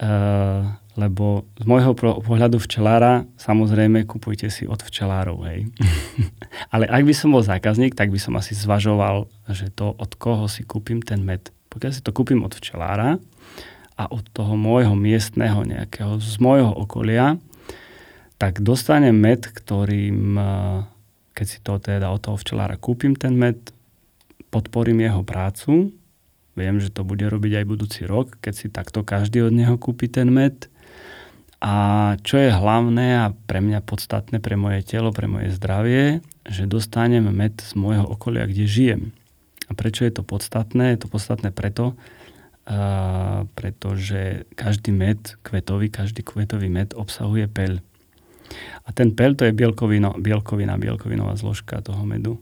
uh, 0.04 0.68
lebo 1.00 1.48
z 1.56 1.64
môjho 1.64 1.96
pohľadu 1.96 2.60
včelára 2.60 3.24
samozrejme 3.40 4.04
kupujte 4.04 4.52
si 4.52 4.68
od 4.68 4.84
včelárov, 4.84 5.48
hej. 5.48 5.72
Ale 6.74 6.84
ak 6.84 7.08
by 7.08 7.14
som 7.16 7.32
bol 7.32 7.40
zákazník, 7.40 7.96
tak 7.96 8.12
by 8.12 8.20
som 8.20 8.36
asi 8.36 8.52
zvažoval, 8.52 9.32
že 9.48 9.72
to 9.72 9.96
od 9.96 10.12
koho 10.20 10.52
si 10.52 10.68
kúpim 10.68 11.00
ten 11.00 11.24
med. 11.24 11.48
Pokiaľ 11.72 11.92
si 11.96 12.04
to 12.04 12.12
kúpim 12.12 12.44
od 12.44 12.52
včelára 12.52 13.24
a 13.96 14.04
od 14.12 14.28
toho 14.36 14.60
môjho 14.60 14.92
miestneho 14.92 15.64
nejakého, 15.64 16.20
z 16.20 16.36
môjho 16.44 16.76
okolia, 16.76 17.40
tak 18.42 18.66
dostanem 18.66 19.14
med, 19.14 19.46
ktorým, 19.46 20.34
eh, 20.34 20.82
keď 21.38 21.46
si 21.46 21.62
to 21.62 21.78
teda 21.78 22.10
od 22.10 22.26
toho 22.26 22.42
včelára 22.42 22.74
kúpim 22.74 23.14
ten 23.14 23.38
med, 23.38 23.62
podporím 24.50 25.06
jeho 25.06 25.22
prácu, 25.22 25.94
viem, 26.58 26.82
že 26.82 26.90
to 26.90 27.06
bude 27.06 27.22
robiť 27.22 27.62
aj 27.62 27.66
budúci 27.70 28.02
rok, 28.10 28.42
keď 28.42 28.54
si 28.58 28.68
takto 28.74 29.06
každý 29.06 29.46
od 29.46 29.54
neho 29.54 29.78
kúpi 29.78 30.10
ten 30.10 30.34
med, 30.34 30.66
a 31.62 32.18
čo 32.26 32.42
je 32.42 32.50
hlavné 32.50 33.22
a 33.22 33.38
pre 33.46 33.62
mňa 33.62 33.86
podstatné 33.86 34.42
pre 34.42 34.58
moje 34.58 34.82
telo, 34.82 35.14
pre 35.14 35.30
moje 35.30 35.54
zdravie, 35.54 36.26
že 36.50 36.66
dostanem 36.66 37.30
med 37.30 37.62
z 37.62 37.78
môjho 37.78 38.02
okolia, 38.10 38.50
kde 38.50 38.66
žijem. 38.66 39.02
A 39.70 39.78
prečo 39.78 40.02
je 40.02 40.10
to 40.10 40.26
podstatné? 40.26 40.98
Je 40.98 41.06
to 41.06 41.08
podstatné 41.14 41.54
preto, 41.54 41.94
uh, 41.94 43.46
pretože 43.54 44.50
každý 44.58 44.90
med 44.90 45.38
kvetový, 45.46 45.94
každý 45.94 46.26
kvetový 46.26 46.66
med 46.66 46.98
obsahuje 46.98 47.46
peľ. 47.46 47.78
A 48.86 48.90
ten 48.92 49.14
peľ 49.14 49.38
to 49.38 49.44
je 49.48 49.54
bielkovino, 49.54 50.16
bielkovina, 50.18 50.76
bielkovinová 50.76 51.38
zložka 51.38 51.80
toho 51.80 52.04
medu. 52.04 52.42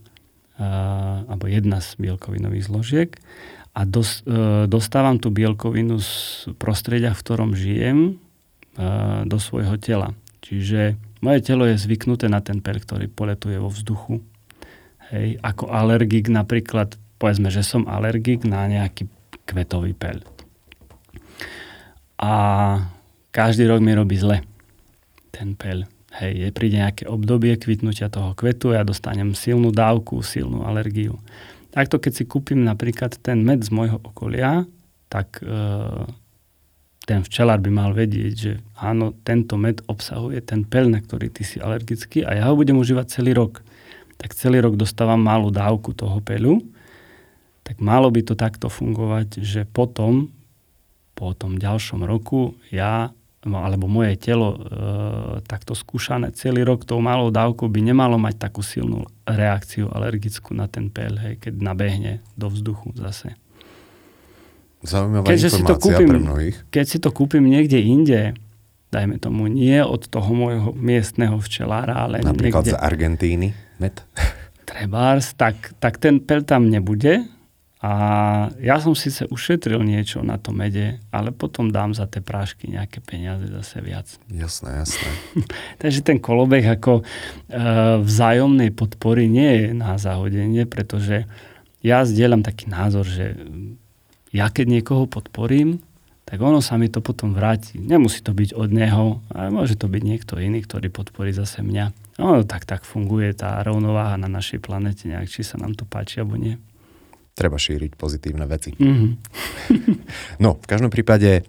Uh, 0.60 1.24
alebo 1.24 1.48
jedna 1.48 1.80
z 1.80 1.96
bielkovinových 1.96 2.68
zložiek. 2.68 3.10
A 3.72 3.88
dos, 3.88 4.20
uh, 4.28 4.68
dostávam 4.68 5.16
tú 5.16 5.32
bielkovinu 5.32 5.96
z 6.02 6.12
prostredia, 6.60 7.16
v 7.16 7.22
ktorom 7.24 7.56
žijem, 7.56 8.20
do 9.26 9.36
svojho 9.36 9.76
tela. 9.76 10.14
Čiže 10.40 10.96
moje 11.20 11.40
telo 11.44 11.66
je 11.68 11.76
zvyknuté 11.76 12.30
na 12.30 12.40
ten 12.40 12.62
pel, 12.64 12.80
ktorý 12.80 13.10
poletuje 13.10 13.58
vo 13.60 13.68
vzduchu. 13.68 14.22
Hej, 15.10 15.42
ako 15.42 15.68
alergik 15.68 16.30
napríklad, 16.30 16.94
povedzme, 17.18 17.50
že 17.50 17.66
som 17.66 17.84
alergik 17.90 18.46
na 18.46 18.64
nejaký 18.70 19.10
kvetový 19.44 19.92
pel. 19.92 20.22
A 22.20 22.32
každý 23.34 23.66
rok 23.66 23.82
mi 23.82 23.92
robí 23.92 24.16
zle 24.16 24.46
ten 25.34 25.58
pel. 25.58 25.84
Hej, 26.10 26.32
je, 26.42 26.48
príde 26.50 26.82
nejaké 26.82 27.06
obdobie 27.06 27.54
kvitnutia 27.54 28.10
toho 28.10 28.34
kvetu 28.34 28.74
ja 28.74 28.82
dostanem 28.82 29.30
silnú 29.38 29.70
dávku, 29.70 30.26
silnú 30.26 30.66
alergiu. 30.66 31.22
Takto 31.70 32.02
keď 32.02 32.12
si 32.18 32.24
kúpim 32.26 32.66
napríklad 32.66 33.14
ten 33.22 33.46
med 33.46 33.62
z 33.62 33.70
môjho 33.70 34.02
okolia, 34.02 34.66
tak 35.06 35.38
e, 35.38 35.54
ten 37.06 37.22
včelár 37.22 37.62
by 37.62 37.70
mal 37.70 37.90
vedieť, 37.94 38.34
že 38.34 38.52
áno, 38.74 39.14
tento 39.22 39.54
med 39.54 39.86
obsahuje 39.86 40.42
ten 40.42 40.66
pel, 40.66 40.90
na 40.90 40.98
ktorý 40.98 41.30
ty 41.30 41.46
si 41.46 41.62
alergický 41.62 42.26
a 42.26 42.34
ja 42.34 42.50
ho 42.50 42.58
budem 42.58 42.74
užívať 42.74 43.06
celý 43.06 43.38
rok. 43.38 43.62
Tak 44.18 44.34
celý 44.34 44.58
rok 44.58 44.74
dostávam 44.74 45.22
malú 45.22 45.54
dávku 45.54 45.94
toho 45.94 46.18
pelu, 46.18 46.58
tak 47.62 47.78
malo 47.78 48.10
by 48.10 48.26
to 48.26 48.34
takto 48.34 48.66
fungovať, 48.66 49.38
že 49.46 49.62
potom, 49.62 50.34
po 51.14 51.38
tom 51.38 51.54
ďalšom 51.54 52.02
roku, 52.02 52.58
ja 52.74 53.14
alebo 53.40 53.88
moje 53.88 54.20
telo 54.20 54.52
e, 54.52 54.58
takto 55.48 55.72
skúšané 55.72 56.28
celý 56.36 56.60
rok 56.60 56.84
tou 56.84 57.00
malou 57.00 57.32
dávkou 57.32 57.72
by 57.72 57.80
nemalo 57.80 58.20
mať 58.20 58.36
takú 58.36 58.60
silnú 58.60 59.08
reakciu 59.24 59.88
alergickú 59.88 60.52
na 60.52 60.68
ten 60.68 60.92
pel, 60.92 61.16
hej, 61.16 61.40
keď 61.40 61.56
nabehne 61.56 62.12
do 62.36 62.52
vzduchu 62.52 62.92
zase. 63.00 63.32
Zaujímavá 64.84 65.24
Keďže 65.28 65.48
informácia 65.56 65.64
si 65.64 65.68
to 65.68 65.74
kúpim, 65.80 66.08
pre 66.08 66.20
mnohých. 66.20 66.56
Keď 66.68 66.84
si 66.84 66.98
to 67.00 67.10
kúpim 67.12 67.44
niekde 67.48 67.78
inde, 67.80 68.20
dajme 68.92 69.16
tomu 69.16 69.48
nie 69.48 69.80
od 69.80 70.04
toho 70.04 70.30
môjho 70.36 70.70
miestneho 70.76 71.40
včelára, 71.40 71.96
ale 71.96 72.20
Napríklad 72.20 72.68
niekde... 72.68 72.76
z 72.76 72.80
Argentíny, 72.80 73.48
med? 73.80 73.96
Trebárs, 74.68 75.32
tak, 75.32 75.72
tak 75.80 75.96
ten 75.96 76.20
pel 76.20 76.44
tam 76.44 76.68
nebude. 76.68 77.24
A 77.80 77.92
ja 78.60 78.76
som 78.76 78.92
síce 78.92 79.24
ušetril 79.32 79.80
niečo 79.80 80.20
na 80.20 80.36
to 80.36 80.52
mede, 80.52 81.00
ale 81.08 81.32
potom 81.32 81.72
dám 81.72 81.96
za 81.96 82.04
tie 82.04 82.20
prášky 82.20 82.68
nejaké 82.68 83.00
peniaze 83.00 83.48
zase 83.48 83.80
viac. 83.80 84.04
Jasné, 84.28 84.84
jasné. 84.84 85.08
Takže 85.82 86.04
ten 86.04 86.20
kolobek 86.20 86.76
ako 86.76 87.00
e, 87.00 87.04
vzájomnej 88.04 88.76
podpory 88.76 89.32
nie 89.32 89.50
je 89.64 89.66
na 89.72 89.96
zahodenie, 89.96 90.68
pretože 90.68 91.24
ja 91.80 92.04
zdieľam 92.04 92.44
taký 92.44 92.68
názor, 92.68 93.08
že 93.08 93.32
ja 94.28 94.52
keď 94.52 94.76
niekoho 94.76 95.08
podporím, 95.08 95.80
tak 96.28 96.36
ono 96.44 96.60
sa 96.60 96.76
mi 96.76 96.86
to 96.86 97.00
potom 97.00 97.32
vráti. 97.32 97.80
Nemusí 97.80 98.20
to 98.20 98.36
byť 98.36 98.54
od 98.54 98.70
neho, 98.70 99.24
ale 99.32 99.50
môže 99.50 99.74
to 99.80 99.88
byť 99.88 100.02
niekto 100.04 100.36
iný, 100.36 100.62
ktorý 100.62 100.92
podporí 100.92 101.32
zase 101.32 101.64
mňa. 101.64 101.90
No 102.20 102.44
tak 102.44 102.68
tak 102.68 102.84
funguje 102.84 103.32
tá 103.32 103.56
rovnováha 103.64 104.20
na 104.20 104.28
našej 104.28 104.60
planete, 104.60 105.08
nejak, 105.08 105.32
či 105.32 105.42
sa 105.42 105.56
nám 105.56 105.74
to 105.74 105.88
páči 105.88 106.20
alebo 106.20 106.36
nie. 106.36 106.60
Treba 107.40 107.56
šíriť 107.56 107.96
pozitívne 107.96 108.44
veci. 108.44 108.76
Mm-hmm. 108.76 109.10
no, 110.44 110.60
v 110.60 110.66
každom 110.68 110.92
prípade 110.92 111.48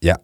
ja 0.00 0.16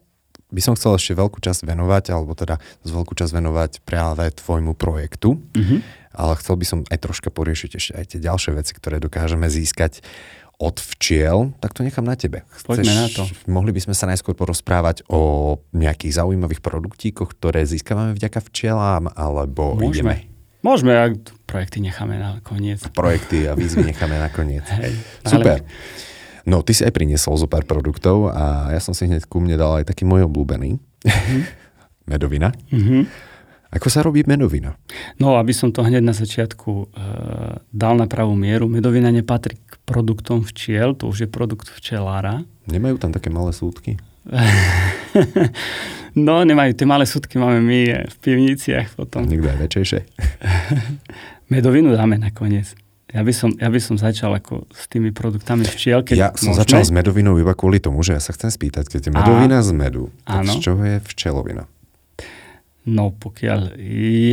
by 0.49 0.61
som 0.65 0.73
chcel 0.73 0.97
ešte 0.97 1.13
veľkú 1.13 1.37
časť 1.45 1.69
venovať, 1.69 2.17
alebo 2.17 2.33
teda 2.33 2.57
z 2.81 2.91
veľkú 2.97 3.13
časť 3.13 3.33
venovať 3.37 3.73
práve 3.85 4.25
tvojmu 4.33 4.73
projektu, 4.73 5.37
mm-hmm. 5.37 5.79
ale 6.17 6.33
chcel 6.41 6.57
by 6.57 6.65
som 6.65 6.79
aj 6.89 6.99
troška 7.05 7.29
poriešiť 7.29 7.71
ešte 7.77 7.93
aj 7.93 8.05
tie 8.17 8.21
ďalšie 8.25 8.53
veci, 8.57 8.73
ktoré 8.73 8.97
dokážeme 8.97 9.45
získať 9.53 10.01
od 10.57 10.81
včiel, 10.81 11.53
tak 11.61 11.77
to 11.77 11.85
nechám 11.85 12.09
na 12.09 12.17
tebe. 12.17 12.41
Poďme 12.65 12.97
na 12.97 13.13
to. 13.13 13.29
Mohli 13.45 13.77
by 13.77 13.81
sme 13.85 13.95
sa 13.95 14.09
najskôr 14.09 14.33
porozprávať 14.33 15.05
o 15.13 15.61
nejakých 15.77 16.25
zaujímavých 16.25 16.65
produktíkoch, 16.65 17.37
ktoré 17.37 17.69
získavame 17.69 18.17
vďaka 18.17 18.41
včielám, 18.41 19.13
alebo 19.13 19.77
Môžeme. 19.77 19.93
ideme? 19.93 20.36
Môžeme, 20.67 20.99
ak 20.99 21.31
projekty 21.47 21.79
necháme 21.79 22.19
na 22.19 22.43
koniec. 22.43 22.83
Projekty 22.91 23.47
a 23.47 23.55
výzvy 23.55 23.87
necháme 23.87 24.19
na 24.19 24.27
koniec. 24.27 24.67
Hej, 24.67 24.99
Super. 25.23 25.63
No, 26.43 26.67
ty 26.67 26.75
si 26.75 26.83
aj 26.83 26.91
priniesol 26.91 27.39
zo 27.39 27.47
pár 27.47 27.63
produktov 27.63 28.35
a 28.35 28.75
ja 28.75 28.83
som 28.83 28.91
si 28.91 29.07
hneď 29.07 29.31
ku 29.31 29.39
mne 29.39 29.55
dal 29.55 29.79
aj 29.79 29.87
taký 29.87 30.03
môj 30.03 30.27
obľúbený. 30.27 30.83
Mm-hmm. 31.07 31.41
Medovina. 32.11 32.51
Mm-hmm. 32.75 33.03
Ako 33.79 33.91
sa 33.91 34.03
robí 34.03 34.27
medovina? 34.27 34.79
No, 35.23 35.39
aby 35.39 35.55
som 35.55 35.75
to 35.75 35.83
hneď 35.87 36.03
na 36.03 36.15
začiatku 36.15 36.71
e, 36.71 36.87
dal 37.75 37.95
na 37.99 38.07
pravú 38.07 38.39
mieru, 38.39 38.71
medovina 38.71 39.11
nepatrí 39.11 39.59
k 39.59 39.75
produktom 39.83 40.47
včiel, 40.47 40.95
to 40.95 41.11
už 41.11 41.27
je 41.27 41.29
produkt 41.29 41.71
včelára. 41.75 42.47
Nemajú 42.71 42.99
tam 43.03 43.11
také 43.11 43.27
malé 43.27 43.51
súdky? 43.51 43.99
no, 46.27 46.43
nemajú. 46.43 46.73
Tie 46.75 46.87
malé 46.87 47.07
súdky 47.07 47.39
máme 47.39 47.63
my 47.63 48.11
v 48.11 48.17
pivniciach 48.21 48.99
potom. 48.99 49.27
Niekto 49.27 49.49
aj 49.51 49.59
väčšejšie. 49.63 50.01
medovinu 51.55 51.95
dáme 51.95 52.19
nakoniec. 52.19 52.75
Ja 53.15 53.23
by, 53.23 53.33
som, 53.33 53.55
ja 53.55 53.71
by 53.71 53.81
som 53.81 53.97
začal 53.97 54.35
ako 54.35 54.67
s 54.75 54.91
tými 54.91 55.15
produktami 55.15 55.63
včiel. 55.63 56.03
Keď 56.03 56.17
ja 56.19 56.35
som 56.35 56.53
začal 56.53 56.83
s 56.83 56.91
medovinou 56.91 57.39
iba 57.39 57.55
kvôli 57.55 57.79
tomu, 57.79 58.03
že 58.03 58.19
ja 58.19 58.21
sa 58.21 58.35
chcem 58.35 58.51
spýtať, 58.51 58.91
keď 58.91 59.01
je 59.09 59.11
medovina 59.15 59.63
z 59.63 59.71
medu, 59.73 60.11
tak 60.27 60.45
z 60.45 60.59
čoho 60.59 60.83
je 60.83 60.99
včelovina? 61.15 61.71
No 62.85 63.15
pokiaľ 63.15 63.79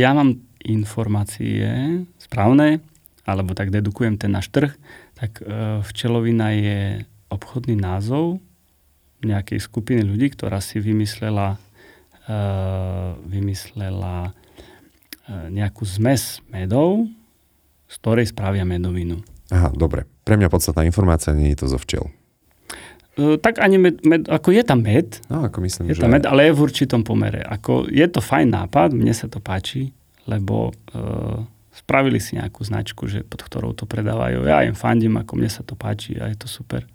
ja 0.02 0.10
mám 0.12 0.42
informácie 0.66 2.02
správne, 2.18 2.82
alebo 3.24 3.54
tak 3.54 3.70
dedukujem 3.70 4.18
ten 4.18 4.34
náš 4.34 4.50
trh, 4.50 4.74
tak 5.16 5.38
e, 5.40 5.80
včelovina 5.86 6.52
je 6.52 7.06
obchodný 7.30 7.78
názov 7.78 8.42
nejakej 9.24 9.60
skupiny 9.60 10.04
ľudí, 10.04 10.32
ktorá 10.32 10.60
si 10.60 10.78
vymyslela, 10.78 11.56
e, 12.24 12.36
vymyslela 13.26 14.30
e, 14.30 14.30
nejakú 15.52 15.82
zmes 15.88 16.44
medov, 16.48 17.08
z 17.88 17.94
ktorej 18.00 18.30
spravia 18.30 18.64
medovinu. 18.68 19.20
Aha, 19.52 19.72
dobre. 19.72 20.08
Pre 20.24 20.36
mňa 20.40 20.48
podstatná 20.48 20.88
informácia 20.88 21.36
nie 21.36 21.52
je 21.52 21.64
to 21.64 21.66
zo 21.68 21.78
včel. 21.80 22.08
E, 23.14 23.38
tak 23.38 23.62
ani 23.62 23.78
med, 23.78 24.02
med, 24.02 24.26
ako 24.26 24.50
je 24.50 24.62
tam 24.66 24.82
med, 24.82 25.20
no, 25.30 25.46
ako 25.46 25.62
myslím, 25.62 25.92
je 25.92 25.98
že... 25.98 26.02
tam 26.02 26.14
med, 26.14 26.26
ale 26.26 26.50
je 26.50 26.56
v 26.56 26.60
určitom 26.64 27.06
pomere. 27.06 27.44
Ako, 27.44 27.86
je 27.86 28.06
to 28.10 28.18
fajn 28.18 28.50
nápad, 28.50 28.96
mne 28.96 29.14
sa 29.14 29.30
to 29.30 29.38
páči, 29.38 29.94
lebo 30.24 30.72
uh, 30.72 31.44
spravili 31.74 32.16
si 32.16 32.40
nejakú 32.40 32.64
značku, 32.64 33.04
že 33.10 33.20
pod 33.20 33.44
ktorou 33.44 33.76
to 33.76 33.84
predávajú. 33.84 34.48
Ja 34.48 34.64
im 34.64 34.72
fandím, 34.72 35.20
ako 35.20 35.36
mne 35.36 35.50
sa 35.52 35.60
to 35.60 35.76
páči 35.76 36.16
a 36.16 36.32
je 36.32 36.36
to 36.40 36.48
super. 36.48 36.88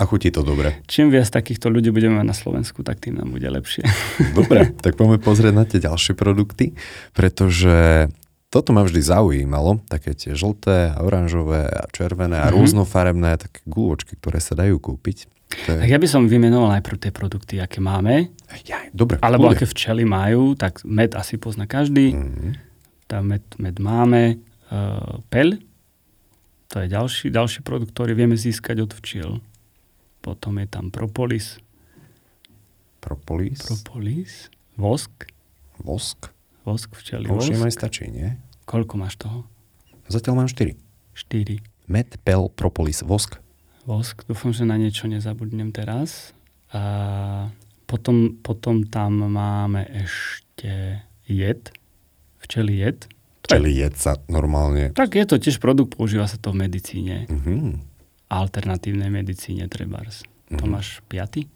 A 0.00 0.08
chutí 0.08 0.32
to 0.32 0.40
dobre. 0.40 0.80
Čím 0.88 1.12
viac 1.12 1.28
takýchto 1.28 1.68
ľudí 1.68 1.92
budeme 1.92 2.24
mať 2.24 2.26
na 2.26 2.32
Slovensku, 2.32 2.80
tak 2.80 3.04
tým 3.04 3.20
nám 3.20 3.36
bude 3.36 3.44
lepšie. 3.44 3.84
Dobre, 4.38 4.72
tak 4.80 4.96
poďme 4.96 5.20
pozrieť 5.20 5.52
na 5.52 5.68
tie 5.68 5.76
ďalšie 5.76 6.16
produkty, 6.16 6.72
pretože 7.12 8.08
toto 8.48 8.72
ma 8.72 8.80
vždy 8.80 8.96
zaujímalo, 8.96 9.84
také 9.92 10.16
tie 10.16 10.32
žlté 10.32 10.96
a 10.96 11.04
oranžové 11.04 11.68
a 11.68 11.84
červené 11.92 12.40
a 12.40 12.48
mm-hmm. 12.48 12.56
rôznofarebné 12.56 13.30
také 13.44 13.60
gulôčky, 13.68 14.16
ktoré 14.16 14.40
sa 14.40 14.56
dajú 14.56 14.80
kúpiť. 14.80 15.28
To 15.68 15.76
je... 15.76 15.80
Tak 15.84 15.90
ja 15.92 16.00
by 16.00 16.08
som 16.08 16.24
vymenoval 16.24 16.72
najprv 16.80 16.96
tie 16.96 17.12
produkty, 17.12 17.60
aké 17.60 17.84
máme. 17.84 18.32
Ja, 18.64 18.80
dobre, 18.96 19.20
Alebo 19.20 19.52
bude. 19.52 19.60
aké 19.60 19.68
včely 19.68 20.08
majú, 20.08 20.56
tak 20.56 20.80
med 20.88 21.12
asi 21.12 21.36
pozná 21.36 21.68
každý. 21.68 22.16
Mm-hmm. 22.16 22.50
Tá 23.04 23.20
med, 23.20 23.44
med 23.60 23.76
máme. 23.76 24.40
Uh, 24.70 25.20
pel, 25.28 25.60
to 26.70 26.80
je 26.80 26.88
ďalší, 26.88 27.34
ďalší 27.34 27.60
produkt, 27.66 27.90
ktorý 27.92 28.14
vieme 28.14 28.38
získať 28.38 28.86
od 28.86 28.94
včiel. 28.96 29.42
Potom 30.20 30.56
je 30.56 30.66
tam 30.66 30.88
propolis. 30.88 31.56
Propolis. 33.00 33.56
propolis, 33.58 34.32
vosk, 34.76 35.24
Vosk. 35.78 36.28
vosk 36.62 36.90
včeli, 36.92 37.24
im 37.24 37.40
vosk. 37.56 37.72
stačí, 37.72 38.04
nie? 38.06 38.36
Koľko 38.62 38.94
máš 38.94 39.16
toho? 39.16 39.48
Zatiaľ 40.06 40.34
mám 40.36 40.48
4. 40.48 40.76
4. 41.16 41.64
Med, 41.86 42.20
pel, 42.20 42.50
propolis, 42.50 43.00
vosk. 43.00 43.40
Vosk, 43.82 44.28
dúfam, 44.28 44.52
že 44.52 44.62
na 44.62 44.76
niečo 44.76 45.08
nezabudnem 45.08 45.72
teraz. 45.72 46.36
A 46.70 47.48
potom, 47.86 48.36
potom 48.36 48.84
tam 48.84 49.24
máme 49.24 49.88
ešte 49.88 51.00
jed, 51.24 51.72
včeli 52.38 52.78
jed. 52.78 53.08
To 53.42 53.48
je- 53.48 53.58
Čeli 53.58 53.72
jed 53.74 53.96
sa 53.96 54.20
normálne. 54.28 54.92
Tak 54.92 55.16
je 55.16 55.24
to 55.24 55.40
tiež 55.40 55.56
produkt, 55.56 55.96
používa 55.96 56.28
sa 56.28 56.36
to 56.36 56.52
v 56.52 56.68
medicíne, 56.68 57.24
Mhm. 57.26 57.89
Alternatívnej 58.30 59.10
medicíne 59.10 59.66
trebárs. 59.66 60.22
To 60.48 60.64
Mhm. 60.64 60.70
máš 60.70 61.02
piaty? 61.06 61.50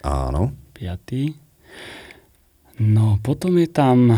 Áno. 0.00 0.52
Piatý. 0.72 1.36
No, 2.80 3.20
potom 3.20 3.60
je 3.60 3.68
tam, 3.68 4.16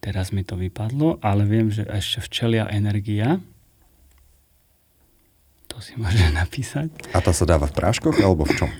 teraz 0.00 0.34
mi 0.34 0.42
to 0.42 0.58
vypadlo, 0.58 1.22
ale 1.22 1.46
viem, 1.46 1.70
že 1.70 1.86
ešte 1.86 2.18
včelia 2.22 2.66
energia. 2.66 3.38
To 5.70 5.78
si 5.78 5.94
môže 5.94 6.18
napísať. 6.34 6.90
A 7.14 7.22
tá 7.22 7.30
sa 7.30 7.46
dáva 7.46 7.70
v 7.70 7.76
práškoch 7.76 8.18
alebo 8.18 8.42
v 8.42 8.54
čom? 8.58 8.70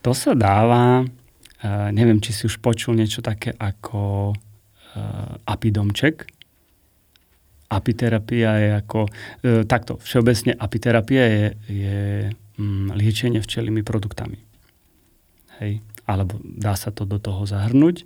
To 0.00 0.16
sa 0.16 0.32
dáva, 0.32 1.04
uh, 1.04 1.88
neviem, 1.92 2.24
či 2.24 2.32
si 2.32 2.48
už 2.48 2.64
počul 2.64 2.96
niečo 2.96 3.20
také 3.20 3.52
ako 3.52 4.32
uh, 4.32 4.36
apidomček. 5.44 6.24
Apiterapia 7.70 8.50
je 8.58 8.70
ako, 8.82 9.00
uh, 9.06 9.62
takto, 9.64 9.96
všeobecne 10.02 10.58
apiterapia 10.58 11.24
je, 11.24 11.46
je 11.70 12.00
mm, 12.58 12.98
liečenie 12.98 13.38
včelými 13.38 13.86
produktami. 13.86 14.42
Hej, 15.62 15.78
alebo 16.08 16.42
dá 16.42 16.74
sa 16.74 16.90
to 16.90 17.06
do 17.06 17.22
toho 17.22 17.46
zahrnúť. 17.46 18.02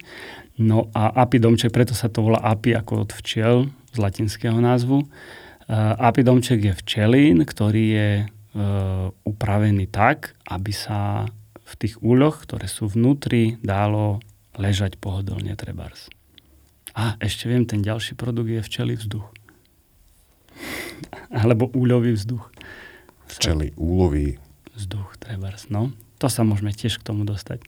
No 0.60 0.92
a 0.92 1.10
apidomček, 1.24 1.72
preto 1.72 1.96
sa 1.96 2.12
to 2.12 2.20
volá 2.20 2.44
api 2.44 2.76
ako 2.76 3.08
od 3.08 3.10
včiel 3.16 3.72
z 3.90 3.96
latinského 3.96 4.60
názvu. 4.60 5.02
Uh, 5.02 5.96
apidomček 5.96 6.60
je 6.60 6.74
včelín, 6.84 7.40
ktorý 7.48 7.84
je 7.88 8.10
uh, 8.28 9.08
upravený 9.24 9.88
tak, 9.88 10.36
aby 10.44 10.76
sa 10.76 11.24
v 11.64 11.72
tých 11.80 11.96
úľoch, 12.04 12.44
ktoré 12.44 12.68
sú 12.68 12.86
vnútri, 12.92 13.56
dalo 13.64 14.20
ležať 14.54 15.00
pohodlne 15.00 15.56
trebárs. 15.56 16.12
A 16.94 17.18
ešte 17.18 17.50
viem, 17.50 17.66
ten 17.66 17.82
ďalší 17.82 18.14
produkt 18.14 18.46
je 18.52 18.62
včelý 18.62 18.94
vzduch. 18.94 19.26
Alebo 21.30 21.70
úľový 21.70 22.14
vzduch. 22.14 22.50
Včeli, 23.26 23.72
úlovy. 23.74 24.38
Vzduch, 24.74 25.16
trebárs. 25.18 25.66
No, 25.70 25.90
to 26.18 26.26
sa 26.28 26.42
môžeme 26.42 26.70
tiež 26.70 27.00
k 27.00 27.06
tomu 27.06 27.22
dostať. 27.24 27.62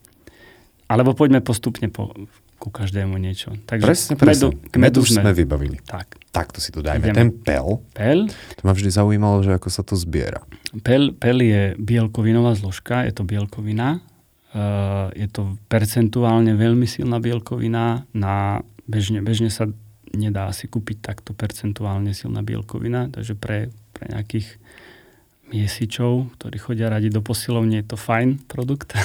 Alebo 0.86 1.18
poďme 1.18 1.42
postupne 1.42 1.90
po, 1.90 2.14
ku 2.56 2.70
každému 2.70 3.18
niečo. 3.18 3.58
Takže 3.66 3.82
Presne, 3.84 4.12
k 4.14 4.22
medu, 4.22 4.48
presne. 4.54 4.70
k 4.70 4.74
medu 4.78 5.00
sme 5.02 5.22
sme. 5.26 5.32
vybavili. 5.34 5.76
Tak, 5.82 6.14
Takto 6.30 6.62
si 6.62 6.70
to 6.70 6.78
dajme. 6.78 7.10
Ideme. 7.10 7.16
Ten 7.16 7.28
pel, 7.34 7.82
pel. 7.90 8.20
to 8.30 8.62
ma 8.62 8.70
vždy 8.70 8.90
zaujímalo, 8.94 9.42
že 9.42 9.58
ako 9.58 9.68
sa 9.68 9.82
to 9.82 9.98
zbiera. 9.98 10.46
Pel, 10.86 11.10
pel 11.10 11.42
je 11.42 11.74
bielkovinová 11.76 12.54
zložka, 12.54 13.02
je 13.02 13.12
to 13.12 13.26
bielkovina. 13.26 13.98
Uh, 14.56 15.10
je 15.12 15.28
to 15.28 15.58
percentuálne 15.68 16.54
veľmi 16.54 16.86
silná 16.86 17.18
bielkovina. 17.18 18.06
Na, 18.14 18.62
bežne, 18.86 19.20
bežne 19.20 19.50
sa 19.50 19.66
nedá 20.16 20.48
asi 20.48 20.66
kúpiť 20.66 21.04
takto 21.04 21.36
percentuálne 21.36 22.16
silná 22.16 22.40
bielkovina, 22.40 23.12
takže 23.12 23.36
pre, 23.36 23.70
pre 23.92 24.10
nejakých 24.10 24.56
miesičov, 25.52 26.34
ktorí 26.38 26.56
chodia 26.58 26.90
radi 26.90 27.12
do 27.12 27.22
posilovne, 27.22 27.84
je 27.84 27.86
to 27.94 27.98
fajn 28.00 28.42
produkt. 28.50 28.96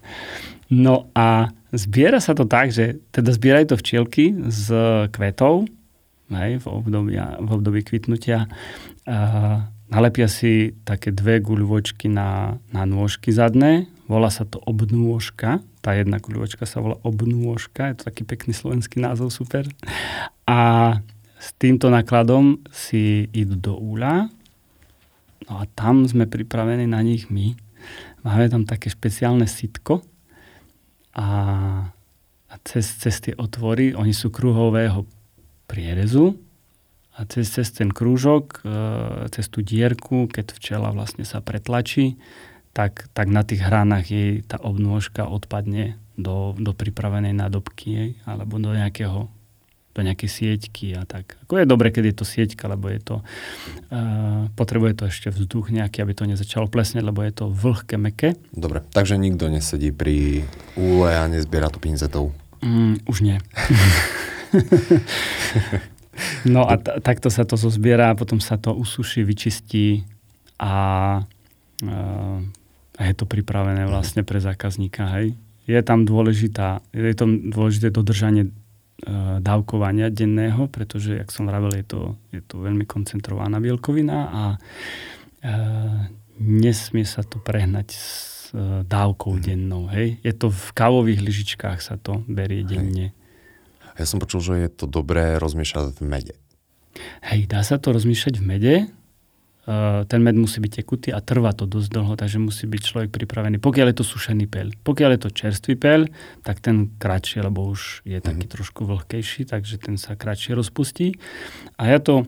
no 0.84 1.06
a 1.14 1.54
zbiera 1.70 2.18
sa 2.18 2.34
to 2.34 2.48
tak, 2.48 2.74
že 2.74 2.98
teda 3.14 3.30
zbierajú 3.30 3.66
to 3.74 3.76
včielky 3.78 4.24
z 4.50 4.66
kvetov, 5.14 5.70
hej, 6.34 6.58
v, 6.62 6.66
období, 6.66 7.14
v 7.18 7.50
období 7.50 7.80
kvitnutia. 7.86 8.50
A 9.06 9.18
nalepia 9.90 10.26
si 10.30 10.74
také 10.86 11.14
dve 11.14 11.42
guľôčky 11.42 12.10
na, 12.10 12.58
na 12.70 12.86
nôžky 12.86 13.34
zadné. 13.34 13.90
Volá 14.10 14.30
sa 14.30 14.46
to 14.46 14.62
obnôžka. 14.66 15.62
Tá 15.80 15.96
jedna 15.96 16.20
guľôčka 16.20 16.68
sa 16.68 16.84
volá 16.84 17.00
obnôžka. 17.00 17.88
Je 17.92 18.00
to 18.00 18.08
taký 18.12 18.22
pekný 18.28 18.52
slovenský 18.52 19.00
názov, 19.00 19.32
super. 19.32 19.64
A 20.44 20.58
s 21.40 21.56
týmto 21.56 21.88
nakladom 21.88 22.60
si 22.68 23.24
idú 23.32 23.56
do 23.56 23.74
úľa. 23.80 24.28
No 25.48 25.52
a 25.60 25.64
tam 25.72 26.04
sme 26.04 26.28
pripravení 26.28 26.84
na 26.84 27.00
nich 27.00 27.32
my. 27.32 27.56
Máme 28.20 28.52
tam 28.52 28.68
také 28.68 28.92
špeciálne 28.92 29.48
sitko 29.48 30.04
a, 31.16 31.28
a 32.52 32.54
cez, 32.68 32.84
cez 33.00 33.16
tie 33.24 33.34
otvory, 33.34 33.96
oni 33.96 34.12
sú 34.12 34.28
kruhového 34.28 35.08
prierezu 35.64 36.36
a 37.16 37.24
cez, 37.24 37.48
cez 37.48 37.72
ten 37.72 37.88
krúžok, 37.88 38.60
e, 38.62 38.76
cez 39.32 39.48
tú 39.48 39.64
dierku, 39.64 40.28
keď 40.28 40.52
včela 40.54 40.92
vlastne 40.92 41.24
sa 41.24 41.40
pretlačí, 41.40 42.20
tak, 42.72 43.10
tak 43.10 43.26
na 43.26 43.42
tých 43.42 43.66
hranách 43.66 44.06
jej 44.06 44.30
tá 44.46 44.62
obnôžka 44.62 45.26
odpadne 45.26 45.98
do, 46.14 46.54
do 46.54 46.70
pripravenej 46.70 47.34
nádobky 47.34 47.86
jej, 47.90 48.10
alebo 48.28 48.62
do 48.62 48.70
nejakého 48.74 49.26
do 49.90 50.06
nejakej 50.06 50.30
sieťky 50.30 50.94
a 50.94 51.02
tak. 51.02 51.34
Ako 51.46 51.58
je 51.58 51.66
dobre, 51.66 51.90
keď 51.90 52.14
je 52.14 52.16
to 52.22 52.22
sieťka, 52.22 52.70
lebo 52.70 52.86
je 52.86 53.02
to, 53.02 53.26
uh, 53.90 54.46
potrebuje 54.54 54.94
to 54.94 55.10
ešte 55.10 55.34
vzduch 55.34 55.74
nejaký, 55.74 56.06
aby 56.06 56.14
to 56.14 56.30
nezačalo 56.30 56.70
plesneť, 56.70 57.02
lebo 57.02 57.26
je 57.26 57.34
to 57.34 57.50
vlhké, 57.50 57.98
meké. 57.98 58.38
Dobre, 58.54 58.86
takže 58.94 59.18
nikto 59.18 59.50
nesedí 59.50 59.90
pri 59.90 60.46
úle 60.78 61.10
a 61.10 61.26
nezbiera 61.26 61.74
to 61.74 61.82
pinzetou. 61.82 62.30
Mm, 62.62 63.02
už 63.02 63.18
nie. 63.26 63.42
no 66.54 66.70
a 66.70 66.78
t- 66.78 67.02
takto 67.02 67.26
sa 67.26 67.42
to 67.42 67.58
zozbiera, 67.58 68.14
potom 68.14 68.38
sa 68.38 68.62
to 68.62 68.70
usuší, 68.70 69.26
vyčistí 69.26 70.06
a, 70.62 71.26
uh, 71.82 72.38
a 73.00 73.08
je 73.08 73.14
to 73.16 73.24
pripravené 73.24 73.88
vlastne 73.88 74.20
pre 74.20 74.36
zákazníka. 74.36 75.08
Hej. 75.16 75.32
Je 75.64 75.80
tam 75.80 76.04
dôležitá, 76.04 76.84
je 76.92 77.16
tam 77.16 77.48
dôležité 77.48 77.88
dodržanie 77.88 78.52
uh, 78.52 79.40
dávkovania 79.40 80.12
denného, 80.12 80.68
pretože, 80.68 81.16
jak 81.16 81.32
som 81.32 81.48
vravel, 81.48 81.72
je 81.80 81.86
to, 81.88 82.00
je 82.28 82.44
to 82.44 82.60
veľmi 82.60 82.84
koncentrovaná 82.84 83.56
bielkovina 83.56 84.18
a 84.28 84.42
uh, 84.60 86.00
nesmie 86.36 87.08
sa 87.08 87.24
to 87.24 87.40
prehnať 87.40 87.96
s 87.96 88.52
uh, 88.52 88.84
dávkou 88.84 89.40
dennou. 89.40 89.88
Hej. 89.88 90.20
Je 90.20 90.36
to 90.36 90.52
v 90.52 90.68
kávových 90.76 91.24
lyžičkách 91.24 91.80
sa 91.80 91.96
to 91.96 92.20
berie 92.28 92.68
denne. 92.68 93.16
Ja 93.96 94.04
som 94.04 94.20
počul, 94.20 94.44
že 94.44 94.54
je 94.60 94.68
to 94.68 94.84
dobré 94.84 95.40
rozmiešať 95.40 95.96
v 95.96 96.04
mede. 96.04 96.34
Hej, 97.24 97.48
dá 97.48 97.64
sa 97.64 97.80
to 97.80 97.96
rozmýšľať 97.96 98.34
v 98.36 98.44
mede. 98.44 98.74
Uh, 99.60 100.08
ten 100.08 100.24
med 100.24 100.40
musí 100.40 100.56
byť 100.56 100.72
tekutý 100.72 101.08
a 101.12 101.20
trvá 101.20 101.52
to 101.52 101.68
dosť 101.68 101.92
dlho, 101.92 102.16
takže 102.16 102.40
musí 102.40 102.64
byť 102.64 102.80
človek 102.80 103.10
pripravený. 103.12 103.60
Pokiaľ 103.60 103.92
je 103.92 103.96
to 104.00 104.04
sušený 104.08 104.48
pel. 104.48 104.72
Pokiaľ 104.72 105.10
je 105.14 105.20
to 105.20 105.30
čerstvý 105.36 105.74
pel, 105.76 106.08
tak 106.40 106.64
ten 106.64 106.88
kratšie, 106.96 107.44
lebo 107.44 107.68
už 107.68 108.00
je 108.08 108.16
taký 108.24 108.48
mm. 108.48 108.52
trošku 108.56 108.88
vlhkejší, 108.88 109.44
takže 109.52 109.76
ten 109.84 110.00
sa 110.00 110.16
kratšie 110.16 110.56
rozpustí. 110.56 111.20
A 111.76 111.92
ja 111.92 112.00
to, 112.00 112.24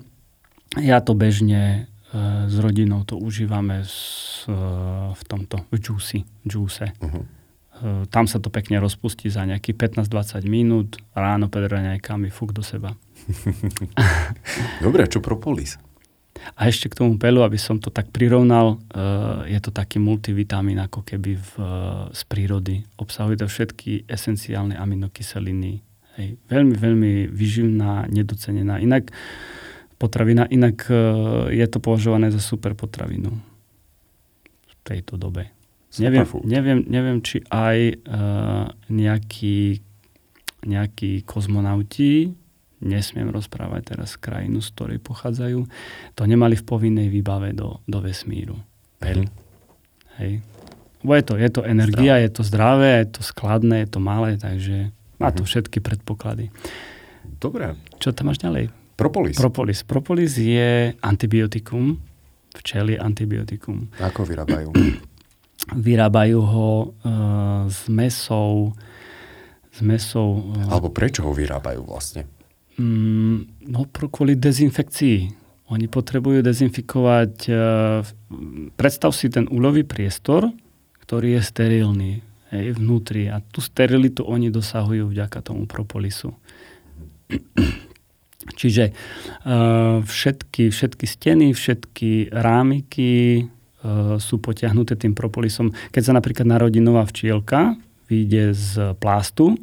ja 0.77 1.01
to 1.01 1.17
bežne 1.17 1.89
uh, 2.13 2.45
s 2.53 2.57
rodinou 2.61 3.01
to 3.09 3.17
užívame 3.17 3.81
s, 3.81 4.45
uh, 4.53 5.17
v 5.17 5.23
tomto, 5.25 5.65
v 5.73 5.77
juicy, 5.81 6.29
juice. 6.45 6.93
Uh-huh. 7.01 7.25
Uh, 7.81 8.05
tam 8.13 8.29
sa 8.29 8.45
to 8.45 8.53
pekne 8.53 8.77
rozpustí 8.77 9.33
za 9.33 9.49
nejakých 9.49 10.05
15-20 10.05 10.45
minút, 10.53 11.01
ráno 11.17 11.49
pred 11.49 11.65
raňajkami, 11.65 12.29
fuk 12.29 12.53
do 12.53 12.61
seba. 12.61 12.93
Dobre, 14.85 15.09
čo 15.09 15.25
propolis? 15.25 15.81
A 16.59 16.69
ešte 16.69 16.91
k 16.91 16.99
tomu 16.99 17.17
pelu, 17.17 17.41
aby 17.47 17.57
som 17.57 17.79
to 17.79 17.89
tak 17.89 18.11
prirovnal, 18.11 18.83
uh, 18.93 19.47
je 19.47 19.59
to 19.63 19.71
taký 19.71 20.03
multivitamín 20.03 20.79
ako 20.83 21.07
keby 21.07 21.39
v, 21.39 21.51
uh, 21.59 22.07
z 22.11 22.23
prírody. 22.27 22.83
Obsahuje 22.99 23.41
to 23.41 23.47
všetky 23.47 24.05
esenciálne 24.11 24.75
aminokyseliny. 24.75 25.81
Hej. 26.19 26.37
Veľmi, 26.51 26.75
veľmi 26.77 27.13
vyživná, 27.31 28.11
nedocenená. 28.11 28.83
Inak 28.83 29.15
potravina, 29.97 30.45
inak 30.51 30.83
uh, 30.91 31.49
je 31.49 31.67
to 31.71 31.79
považované 31.79 32.29
za 32.35 32.43
super 32.43 32.75
potravinu 32.75 33.33
v 34.45 34.75
tejto 34.83 35.15
dobe. 35.15 35.49
Neviem, 36.01 36.25
neviem, 36.49 36.81
neviem, 36.89 37.19
či 37.21 37.45
aj 37.53 37.79
uh, 38.09 38.67
nejakí, 38.89 39.85
nejakí 40.65 41.21
kozmonauti, 41.29 42.33
nesmiem 42.83 43.31
rozprávať 43.31 43.95
teraz 43.95 44.15
krajinu, 44.15 44.59
z 44.59 44.69
ktorej 44.71 44.99
pochádzajú, 44.99 45.61
to 46.13 46.23
nemali 46.23 46.55
v 46.55 46.65
povinnej 46.65 47.07
výbave 47.07 47.51
do, 47.53 47.81
do 47.85 47.99
vesmíru. 47.99 48.59
Pel. 48.99 49.25
Hej. 50.19 50.43
Bo 51.01 51.15
je 51.15 51.25
to, 51.25 51.35
je 51.35 51.49
to 51.49 51.63
energia, 51.63 52.15
je 52.17 52.31
to 52.31 52.43
zdravé, 52.43 53.03
je 53.03 53.19
to 53.19 53.23
skladné, 53.23 53.83
je 53.83 53.91
to 53.91 53.99
malé, 53.99 54.37
takže 54.37 54.91
má 55.17 55.31
to 55.31 55.43
Mhm. 55.43 55.49
všetky 55.49 55.79
predpoklady. 55.79 56.51
Dobre. 57.39 57.75
Čo 57.97 58.11
tam 58.11 58.29
máš 58.29 58.39
ďalej? 58.39 58.71
Propolis. 58.95 59.35
Propolis. 59.35 59.83
Propolis 59.83 60.37
je 60.37 60.95
antibiotikum. 61.01 61.99
Včel 62.53 62.93
je 62.93 62.99
antibiotikum. 62.99 63.89
Ako 63.97 64.23
vyrábajú? 64.23 64.71
vyrábajú 65.89 66.39
ho 66.39 66.71
e, 66.75 66.87
s 67.67 67.87
mesou, 67.89 68.75
s 69.71 69.81
mesou. 69.81 70.53
E, 70.55 70.69
Alebo 70.69 70.91
prečo 70.91 71.23
ho 71.23 71.33
vyrábajú 71.33 71.83
vlastne? 71.83 72.27
Mm, 72.83 73.71
no 73.71 73.87
kvôli 73.87 74.35
dezinfekcii. 74.35 75.39
Oni 75.71 75.87
potrebujú 75.87 76.43
dezinfikovať, 76.43 77.35
e, 77.47 77.53
predstav 78.75 79.15
si 79.15 79.31
ten 79.31 79.47
úlový 79.47 79.87
priestor, 79.87 80.51
ktorý 81.07 81.39
je 81.39 81.43
sterilný 81.47 82.13
hej, 82.51 82.77
vnútri 82.77 83.31
a 83.31 83.39
tú 83.41 83.63
sterilitu 83.63 84.27
oni 84.27 84.51
dosahujú 84.51 85.15
vďaka 85.15 85.39
tomu 85.47 85.71
propolisu. 85.71 86.35
Čiže 88.59 88.91
uh, 88.91 90.03
všetky, 90.03 90.75
všetky 90.75 91.07
steny, 91.07 91.55
všetky 91.55 92.35
rámiky 92.35 93.47
uh, 93.47 94.19
sú 94.19 94.43
potiahnuté 94.43 94.99
tým 94.99 95.15
propolisom. 95.15 95.71
Keď 95.95 96.03
sa 96.03 96.13
napríklad 96.13 96.51
narodí 96.51 96.83
nová 96.83 97.07
včielka, 97.07 97.79
vyjde 98.11 98.51
z 98.51 98.99
plástu, 98.99 99.55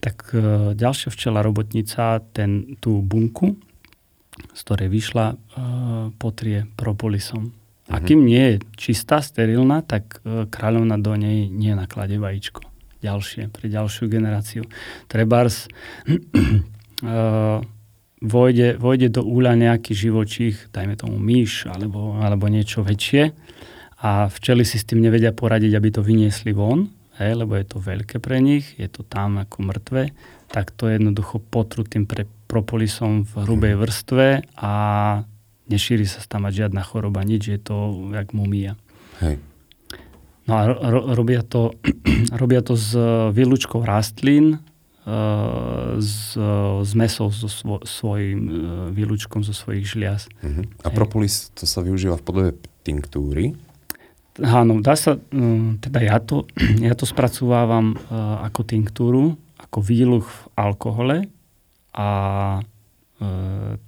tak 0.00 0.30
uh, 0.32 0.72
ďalšia 0.76 1.08
včela 1.12 1.40
robotnica 1.42 2.20
ten, 2.32 2.76
tú 2.78 3.00
bunku, 3.02 3.56
z 4.52 4.60
ktorej 4.62 4.88
vyšla, 4.92 5.26
uh, 5.32 5.38
potrie 6.16 6.68
propolisom. 6.76 7.50
Mm-hmm. 7.50 7.92
A 7.92 7.96
mhm. 8.02 8.04
kým 8.04 8.20
nie 8.26 8.44
je 8.44 8.56
čistá, 8.74 9.22
sterilná, 9.22 9.82
tak 9.82 10.20
uh, 10.22 10.44
kráľovna 10.50 10.98
do 10.98 11.14
nej 11.14 11.48
nenaklade 11.48 12.18
vajíčko. 12.18 12.64
Ďalšie, 13.04 13.52
pre 13.52 13.68
ďalšiu 13.68 14.08
generáciu. 14.08 14.64
Trebárs 15.06 15.68
vojde, 18.20 18.68
vojde 18.80 19.08
do 19.12 19.22
úľa 19.22 19.52
nejaký 19.54 19.92
živočích, 19.92 20.72
dajme 20.72 20.96
tomu 20.96 21.20
myš 21.20 21.68
alebo, 21.68 22.16
alebo 22.18 22.48
niečo 22.48 22.80
väčšie 22.80 23.36
a 24.00 24.28
včely 24.28 24.64
si 24.64 24.76
s 24.76 24.88
tým 24.88 25.00
nevedia 25.00 25.32
poradiť, 25.32 25.72
aby 25.76 25.88
to 25.92 26.00
vyniesli 26.04 26.52
von, 26.52 26.88
hej, 27.18 27.32
lebo 27.36 27.56
je 27.56 27.66
to 27.66 27.78
veľké 27.80 28.20
pre 28.20 28.38
nich, 28.40 28.76
je 28.76 28.88
to 28.88 29.02
tam 29.02 29.40
ako 29.40 29.64
mŕtve, 29.64 30.12
tak 30.52 30.70
to 30.72 30.88
je 30.88 31.00
jednoducho 31.00 31.40
potrutým 31.40 32.04
pre 32.04 32.28
propolisom 32.46 33.26
v 33.26 33.32
hrubej 33.44 33.74
mhm. 33.74 33.80
vrstve 33.82 34.26
a 34.60 34.72
nešíri 35.66 36.06
sa 36.06 36.22
tam 36.24 36.46
žiadna 36.46 36.82
choroba, 36.86 37.26
nič, 37.26 37.50
je 37.50 37.60
to 37.60 38.08
jak 38.14 38.30
mumia. 38.30 38.78
Hej. 39.20 39.42
No 40.46 40.52
a 40.54 40.62
ro- 40.70 41.10
robia, 41.10 41.42
to, 41.42 41.74
robia 42.40 42.62
to 42.62 42.78
s 42.78 42.94
výlučkou 43.34 43.82
rastlín, 43.82 44.62
s, 46.02 46.34
s 46.82 46.92
mesou, 46.98 47.30
so 47.30 47.46
svo, 47.46 47.78
svojím 47.86 48.40
e, 48.42 48.52
výlučkom 48.90 49.46
zo 49.46 49.54
svojich 49.54 49.86
žliaz. 49.86 50.26
Uh-huh. 50.42 50.66
A 50.82 50.90
propolis 50.90 51.54
to 51.54 51.62
sa 51.62 51.78
využíva 51.78 52.18
v 52.18 52.24
podobe 52.26 52.50
tinktúry? 52.82 53.54
Áno, 54.42 54.84
dá 54.84 54.94
sa, 54.98 55.16
e, 55.16 55.76
teda 55.80 55.98
ja 56.04 56.18
to, 56.20 56.44
ja 56.86 56.92
to 56.92 57.08
spracovávam 57.08 57.94
e, 57.94 57.96
ako 58.46 58.60
tinktúru, 58.64 59.24
ako 59.56 59.78
výluch 59.80 60.26
v 60.26 60.40
alkohole 60.56 61.16
a 61.96 62.08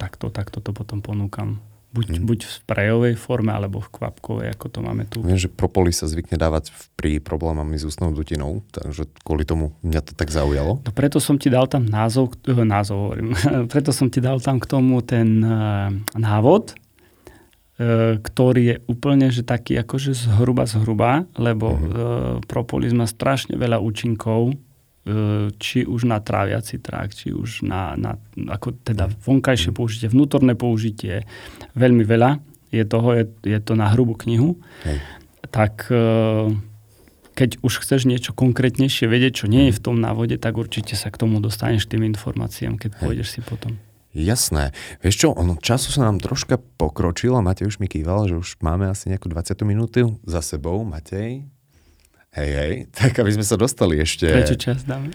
takto, 0.01 0.33
takto 0.33 0.65
to 0.65 0.73
potom 0.73 1.05
ponúkam 1.05 1.61
Buď, 1.89 2.21
hmm. 2.21 2.29
buď 2.29 2.39
v 2.45 2.53
sprejovej 2.53 3.15
forme, 3.17 3.49
alebo 3.49 3.81
v 3.81 3.89
kvapkovej, 3.89 4.53
ako 4.53 4.67
to 4.69 4.79
máme 4.85 5.09
tu. 5.09 5.25
Viem, 5.25 5.41
že 5.41 5.49
propolis 5.49 5.97
sa 5.97 6.05
zvykne 6.05 6.37
dávať 6.37 6.69
pri 7.01 7.17
problémami 7.17 7.81
s 7.81 7.89
ústnou 7.89 8.13
dutinou, 8.13 8.61
takže 8.77 9.09
kvôli 9.25 9.49
tomu 9.49 9.73
mňa 9.81 10.05
to 10.05 10.13
tak 10.13 10.29
zaujalo. 10.29 10.85
No 10.85 10.91
preto 10.93 11.17
som 11.17 11.41
ti 11.41 11.49
dal 11.49 11.65
tam 11.65 11.89
názov, 11.89 12.37
eh, 12.45 12.53
názov 12.53 13.09
hovorím, 13.09 13.33
preto 13.73 13.97
som 13.97 14.13
ti 14.13 14.21
dal 14.21 14.37
tam 14.37 14.61
k 14.61 14.69
tomu 14.69 15.01
ten 15.01 15.41
uh, 15.41 15.89
návod, 16.13 16.77
ktorý 18.19 18.63
je 18.75 18.77
úplne 18.91 19.31
že 19.31 19.47
taký 19.47 19.79
akože 19.79 20.11
zhruba 20.11 20.67
zhruba, 20.67 21.31
lebo 21.39 21.79
hmm. 21.79 21.79
uh, 21.79 21.95
propolis 22.51 22.91
má 22.91 23.07
strašne 23.07 23.55
veľa 23.55 23.79
účinkov, 23.79 24.59
E, 25.09 25.49
či 25.57 25.89
už 25.89 26.05
na 26.05 26.21
tráviaci 26.21 26.85
trakt, 26.85 27.17
či 27.17 27.33
už 27.33 27.65
na, 27.65 27.97
na 27.97 28.21
ako 28.53 28.77
teda 28.85 29.09
vonkajšie 29.09 29.73
použitie, 29.73 30.13
vnútorné 30.13 30.53
použitie, 30.53 31.25
veľmi 31.73 32.05
veľa 32.05 32.37
je 32.69 32.85
toho, 32.85 33.17
je, 33.17 33.25
je 33.41 33.59
to 33.65 33.73
na 33.73 33.89
hrubú 33.89 34.13
knihu. 34.21 34.61
Hej. 34.85 35.01
Tak 35.49 35.89
e, 35.89 36.05
keď 37.33 37.51
už 37.65 37.73
chceš 37.81 38.05
niečo 38.05 38.37
konkrétnejšie 38.37 39.09
vedieť, 39.09 39.33
čo 39.41 39.47
nie 39.49 39.73
je 39.73 39.77
v 39.79 39.81
tom 39.81 39.97
návode, 39.97 40.37
tak 40.37 40.61
určite 40.61 40.93
sa 40.93 41.09
k 41.09 41.17
tomu 41.17 41.41
dostaneš 41.41 41.89
tým 41.89 42.05
informáciám, 42.05 42.77
keď 42.77 42.91
Hej. 42.93 43.01
pôjdeš 43.01 43.29
si 43.33 43.41
potom. 43.41 43.81
Jasné. 44.17 44.73
Vieš 45.05 45.17
čo, 45.21 45.29
ono 45.37 45.61
času 45.61 45.93
sa 45.93 46.09
nám 46.09 46.19
troška 46.19 46.57
pokročil 46.81 47.37
a 47.37 47.45
Matej 47.45 47.69
už 47.69 47.77
mi 47.79 47.87
kýval, 47.87 48.27
že 48.27 48.41
už 48.41 48.57
máme 48.65 48.89
asi 48.89 49.13
nejakú 49.13 49.29
20 49.29 49.53
minútu 49.69 50.17
za 50.25 50.41
sebou. 50.41 50.81
Matej, 50.83 51.45
Hej, 52.29 52.51
hej, 52.55 52.73
tak 52.99 53.17
aby 53.19 53.35
sme 53.35 53.45
sa 53.45 53.57
dostali 53.57 53.99
ešte... 53.99 54.29
Prečo 54.29 54.57
čas 54.61 54.85
dáme? 54.85 55.11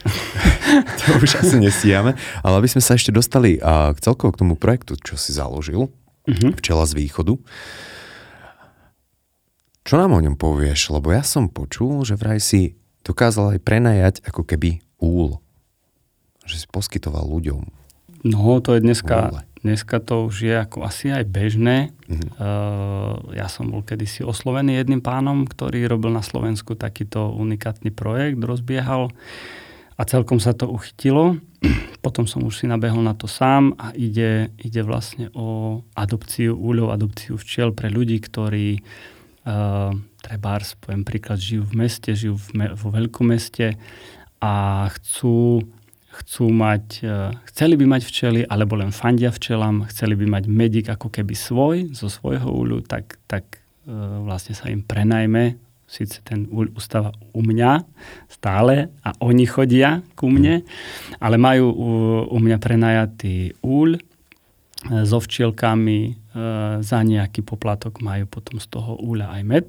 to 0.99 1.03
už 1.21 1.45
asi 1.45 1.61
nesíjame, 1.61 2.17
ale 2.41 2.53
aby 2.57 2.69
sme 2.69 2.81
sa 2.81 2.97
ešte 2.97 3.13
dostali 3.13 3.61
uh, 3.61 3.93
k 3.93 4.01
celkovo 4.01 4.33
k 4.33 4.41
tomu 4.41 4.57
projektu, 4.57 4.97
čo 4.97 5.13
si 5.13 5.31
založil, 5.31 5.93
uh-huh. 6.27 6.51
Včela 6.57 6.83
z 6.89 6.97
východu. 6.97 7.37
Čo 9.83 9.93
nám 9.99 10.15
o 10.15 10.23
ňom 10.23 10.39
povieš? 10.39 10.95
Lebo 10.95 11.11
ja 11.11 11.21
som 11.21 11.51
počul, 11.51 12.01
že 12.07 12.15
vraj 12.15 12.39
si 12.39 12.79
dokázal 13.03 13.55
aj 13.55 13.59
prenajať 13.61 14.15
ako 14.23 14.47
keby 14.47 14.79
úl. 14.97 15.43
Že 16.47 16.55
si 16.63 16.67
poskytoval 16.71 17.27
ľuďom. 17.27 17.82
No, 18.23 18.59
to 18.63 18.73
je 18.75 18.81
dneska... 18.81 19.43
Dneska 19.63 20.03
to 20.03 20.27
už 20.27 20.43
je 20.43 20.55
ako 20.59 20.83
asi 20.83 21.07
aj 21.07 21.23
bežné. 21.23 21.95
Mm-hmm. 22.11 22.35
Uh, 22.35 23.31
ja 23.31 23.47
som 23.47 23.71
bol 23.71 23.79
kedysi 23.79 24.19
oslovený 24.19 24.75
jedným 24.75 24.99
pánom, 24.99 25.47
ktorý 25.47 25.87
robil 25.87 26.11
na 26.11 26.19
Slovensku 26.19 26.75
takýto 26.75 27.31
unikátny 27.31 27.87
projekt, 27.95 28.43
rozbiehal 28.43 29.15
a 29.95 30.01
celkom 30.03 30.43
sa 30.43 30.51
to 30.51 30.67
uchytilo. 30.67 31.39
Potom 32.03 32.27
som 32.27 32.43
už 32.43 32.59
si 32.59 32.67
nabehol 32.67 33.07
na 33.07 33.15
to 33.15 33.23
sám 33.23 33.71
a 33.79 33.95
ide, 33.95 34.51
ide 34.59 34.83
vlastne 34.83 35.31
o 35.31 35.79
adopciu 35.95 36.59
úľov, 36.59 36.91
adopciu 36.91 37.39
včiel 37.39 37.71
pre 37.71 37.87
ľudí, 37.87 38.19
ktorí 38.19 38.83
uh, 38.83 39.95
trebárs, 40.19 40.75
poviem 40.75 41.07
príklad, 41.07 41.39
žijú 41.39 41.63
v 41.71 41.87
meste, 41.87 42.11
žijú 42.11 42.35
v 42.35 42.47
me- 42.51 42.75
vo 42.75 42.91
veľkom 42.91 43.31
meste 43.31 43.79
a 44.43 44.91
chcú 44.91 45.63
chcú 46.13 46.53
mať, 46.53 46.85
e, 47.01 47.33
chceli 47.49 47.73
by 47.73 47.85
mať 47.97 48.01
včely, 48.05 48.41
alebo 48.45 48.77
len 48.77 48.93
fandia 48.93 49.33
včelám, 49.33 49.89
chceli 49.89 50.13
by 50.13 50.25
mať 50.29 50.43
medik 50.45 50.85
ako 50.89 51.09
keby 51.09 51.33
svoj, 51.33 51.89
zo 51.97 52.07
svojho 52.07 52.45
úľu, 52.45 52.85
tak, 52.85 53.17
tak 53.25 53.61
e, 53.85 53.91
vlastne 54.21 54.53
sa 54.53 54.69
im 54.69 54.85
prenajme. 54.85 55.57
Sice 55.89 56.25
ten 56.25 56.49
úľ 56.49 56.73
ustáva 56.73 57.13
u 57.37 57.41
mňa 57.45 57.85
stále 58.25 58.89
a 59.05 59.13
oni 59.21 59.45
chodia 59.45 60.01
ku 60.17 60.29
mne, 60.29 60.65
ale 61.21 61.35
majú 61.37 61.69
u, 61.69 61.89
u 62.33 62.37
mňa 62.37 62.57
prenajatý 62.61 63.57
úľ 63.61 63.97
e, 63.97 64.01
so 65.05 65.17
včielkami, 65.17 66.21
za 66.81 67.05
nejaký 67.05 67.45
poplatok 67.45 68.01
majú 68.01 68.25
potom 68.25 68.57
z 68.57 68.65
toho 68.73 68.97
úľa 68.97 69.37
aj 69.37 69.41
med. 69.45 69.67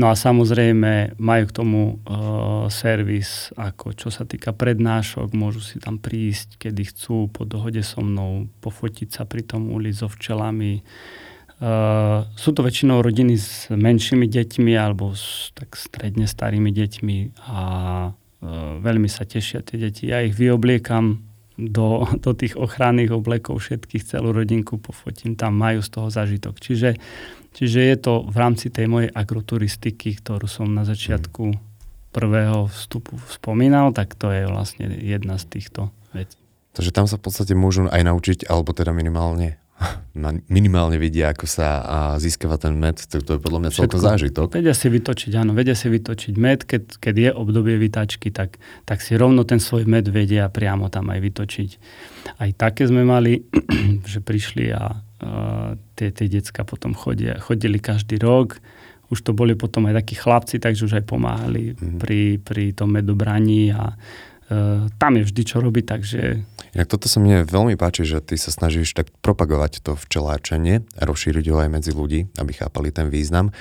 No 0.00 0.08
a 0.08 0.16
samozrejme 0.16 1.20
majú 1.20 1.44
k 1.44 1.56
tomu 1.60 1.80
uh, 2.00 2.72
servis, 2.72 3.52
ako 3.52 3.92
čo 3.92 4.08
sa 4.08 4.24
týka 4.24 4.56
prednášok, 4.56 5.36
môžu 5.36 5.60
si 5.60 5.76
tam 5.76 6.00
prísť, 6.00 6.56
kedy 6.56 6.88
chcú, 6.88 7.28
po 7.28 7.44
dohode 7.44 7.84
so 7.84 8.00
mnou, 8.00 8.48
pofotiť 8.64 9.08
sa 9.12 9.28
pri 9.28 9.44
tom 9.44 9.68
uli 9.68 9.92
so 9.92 10.08
včelami. 10.08 10.80
Uh, 11.60 12.24
sú 12.32 12.56
to 12.56 12.64
väčšinou 12.64 13.04
rodiny 13.04 13.36
s 13.36 13.68
menšími 13.68 14.24
deťmi 14.24 14.72
alebo 14.72 15.12
s 15.12 15.52
tak 15.52 15.76
stredne 15.76 16.24
starými 16.24 16.72
deťmi 16.72 17.16
a 17.52 17.60
uh, 18.08 18.80
veľmi 18.80 19.12
sa 19.12 19.28
tešia 19.28 19.60
tie 19.60 19.76
deti. 19.76 20.08
Ja 20.08 20.24
ich 20.24 20.32
vyobliekam 20.32 21.29
do, 21.68 22.08
do 22.24 22.32
tých 22.32 22.56
ochranných 22.56 23.12
oblekov 23.12 23.60
všetkých, 23.60 24.16
celú 24.16 24.32
rodinku 24.32 24.80
pofotím, 24.80 25.36
tam 25.36 25.60
majú 25.60 25.84
z 25.84 25.90
toho 25.92 26.08
zažitok. 26.08 26.56
Čiže 26.56 26.96
Čiže 27.50 27.80
je 27.82 27.96
to 27.98 28.12
v 28.30 28.36
rámci 28.38 28.70
tej 28.70 28.86
mojej 28.86 29.10
agroturistiky, 29.10 30.14
ktorú 30.22 30.46
som 30.46 30.70
na 30.70 30.86
začiatku 30.86 31.58
prvého 32.14 32.70
vstupu 32.70 33.18
spomínal, 33.30 33.94
tak 33.94 34.14
to 34.14 34.30
je 34.30 34.46
vlastne 34.46 34.86
jedna 34.86 35.38
z 35.38 35.58
týchto 35.58 35.90
vecí. 36.14 36.38
Takže 36.74 36.94
tam 36.94 37.10
sa 37.10 37.18
v 37.18 37.26
podstate 37.26 37.54
môžu 37.58 37.90
aj 37.90 38.02
naučiť, 38.06 38.38
alebo 38.46 38.70
teda 38.70 38.94
minimálne 38.94 39.58
minimálne 40.50 41.00
vidia, 41.00 41.32
ako 41.32 41.46
sa 41.48 41.68
získava 42.20 42.60
ten 42.60 42.76
med, 42.76 43.00
to, 43.00 43.22
to 43.24 43.36
je 43.36 43.40
podľa 43.40 43.60
mňa 43.64 43.70
celko 43.72 43.98
zážitok. 43.98 44.48
Vedia 44.52 44.76
si 44.76 44.92
vytočiť, 44.92 45.32
áno, 45.40 45.56
vedia 45.56 45.72
si 45.72 45.88
vytočiť 45.88 46.34
med, 46.36 46.68
keď, 46.68 47.00
keď 47.00 47.14
je 47.16 47.30
obdobie 47.32 47.80
vytačky, 47.80 48.28
tak, 48.28 48.60
tak 48.84 49.00
si 49.00 49.16
rovno 49.16 49.48
ten 49.48 49.62
svoj 49.62 49.88
med 49.88 50.10
vedia 50.12 50.52
priamo 50.52 50.92
tam 50.92 51.08
aj 51.08 51.20
vytočiť. 51.24 51.70
Aj 52.42 52.50
také 52.52 52.84
sme 52.84 53.06
mali, 53.06 53.40
že 54.12 54.20
prišli 54.20 54.72
a 54.76 55.00
tie, 55.96 56.08
tie 56.12 56.26
decka 56.28 56.64
potom 56.64 56.96
chodia, 56.96 57.36
chodili 57.40 57.76
každý 57.76 58.16
rok. 58.20 58.56
Už 59.10 59.26
to 59.26 59.34
boli 59.34 59.58
potom 59.58 59.90
aj 59.90 60.06
takí 60.06 60.14
chlapci, 60.14 60.62
takže 60.62 60.86
už 60.86 61.02
aj 61.02 61.04
pomáhali 61.10 61.74
mm-hmm. 61.74 61.98
pri, 61.98 62.38
pri 62.38 62.64
tom 62.78 62.94
medobraní 62.94 63.74
a 63.74 63.90
uh, 63.90 64.29
tam 64.98 65.12
je 65.14 65.22
vždy 65.22 65.42
čo 65.46 65.62
robiť, 65.62 65.84
takže... 65.86 66.20
Inak 66.74 66.90
toto 66.90 67.06
sa 67.06 67.22
mne 67.22 67.46
veľmi 67.46 67.78
páči, 67.78 68.02
že 68.02 68.18
ty 68.18 68.34
sa 68.34 68.50
snažíš 68.50 68.98
tak 68.98 69.14
propagovať 69.22 69.78
to 69.78 69.94
včeláčenie 69.94 70.82
a 70.98 71.02
rozšíriť 71.06 71.46
ho 71.54 71.56
aj 71.62 71.70
medzi 71.70 71.94
ľudí, 71.94 72.26
aby 72.34 72.52
chápali 72.58 72.90
ten 72.90 73.06
význam. 73.06 73.54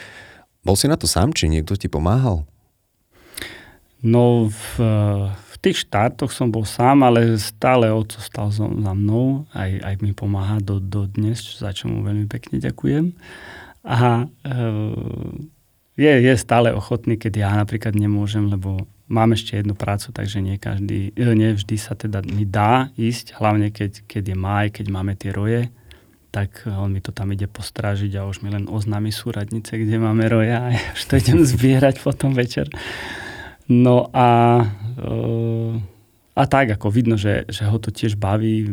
Bol 0.66 0.74
si 0.74 0.90
na 0.90 0.98
to 0.98 1.06
sám, 1.06 1.32
či 1.38 1.46
niekto 1.46 1.78
ti 1.78 1.86
pomáhal? 1.86 2.50
No 4.02 4.50
v, 4.50 4.64
v 5.28 5.56
tých 5.62 5.86
štartoch 5.86 6.32
som 6.32 6.50
bol 6.50 6.64
sám, 6.64 7.06
ale 7.06 7.38
stále 7.38 7.92
oco 7.92 8.18
stal 8.18 8.50
za 8.50 8.66
mnou, 8.96 9.46
aj, 9.54 9.72
aj 9.84 9.96
mi 10.02 10.16
pomáha 10.16 10.58
do, 10.64 10.82
do 10.82 11.06
dnes, 11.06 11.44
za 11.60 11.70
čo 11.76 11.92
mu 11.92 12.02
veľmi 12.02 12.26
pekne 12.32 12.58
ďakujem. 12.64 13.14
A 13.84 14.26
e, 14.26 14.26
je, 16.00 16.14
je 16.24 16.34
stále 16.40 16.72
ochotný, 16.72 17.20
keď 17.20 17.34
ja 17.36 17.52
napríklad 17.60 17.92
nemôžem, 17.92 18.48
lebo 18.48 18.88
mám 19.12 19.36
ešte 19.36 19.60
jednu 19.60 19.76
prácu, 19.76 20.16
takže 20.16 20.40
nie, 20.40 20.56
každý, 20.56 21.12
e, 21.12 21.28
nie 21.36 21.52
vždy 21.52 21.76
sa 21.76 22.00
teda 22.00 22.24
mi 22.24 22.48
dá 22.48 22.88
ísť, 22.96 23.36
hlavne 23.36 23.74
keď, 23.74 24.08
keď 24.08 24.24
je 24.32 24.38
maj, 24.38 24.66
keď 24.72 24.86
máme 24.88 25.14
tie 25.20 25.36
roje, 25.36 25.68
tak 26.30 26.70
on 26.70 26.94
mi 26.94 27.02
to 27.02 27.10
tam 27.10 27.34
ide 27.34 27.50
postrážiť 27.50 28.14
a 28.16 28.30
už 28.30 28.46
mi 28.46 28.54
len 28.54 28.70
oznámi 28.70 29.10
súradnice, 29.10 29.76
kde 29.76 29.98
máme 29.98 30.30
roja 30.30 30.62
a 30.62 30.78
ja 30.78 30.82
už 30.94 31.02
to 31.10 31.14
idem 31.18 31.42
zbierať 31.52 32.06
potom 32.06 32.38
večer. 32.38 32.70
No 33.70 34.10
a, 34.14 34.62
uh, 34.98 35.74
a 36.34 36.44
tak, 36.46 36.74
ako 36.74 36.90
vidno, 36.90 37.18
že, 37.18 37.46
že 37.50 37.66
ho 37.70 37.78
to 37.78 37.94
tiež 37.94 38.18
baví. 38.18 38.66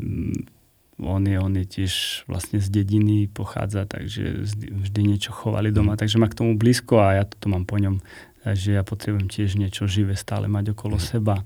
On 0.97 1.21
je, 1.21 1.37
on 1.37 1.53
je 1.53 1.67
tiež 1.69 2.25
vlastne 2.25 2.57
z 2.57 2.73
dediny 2.73 3.29
pochádza, 3.29 3.85
takže 3.85 4.49
vždy 4.65 5.01
niečo 5.05 5.29
chovali 5.29 5.69
doma, 5.69 5.93
mm. 5.93 6.01
takže 6.01 6.17
má 6.17 6.25
k 6.33 6.41
tomu 6.41 6.57
blízko 6.57 7.05
a 7.05 7.21
ja 7.21 7.25
to 7.29 7.53
mám 7.53 7.69
po 7.69 7.77
ňom, 7.77 8.01
že 8.57 8.81
ja 8.81 8.81
potrebujem 8.81 9.29
tiež 9.29 9.61
niečo 9.61 9.85
živé 9.85 10.17
stále 10.17 10.49
mať 10.49 10.73
okolo 10.73 10.97
mm. 10.97 11.05
seba. 11.05 11.45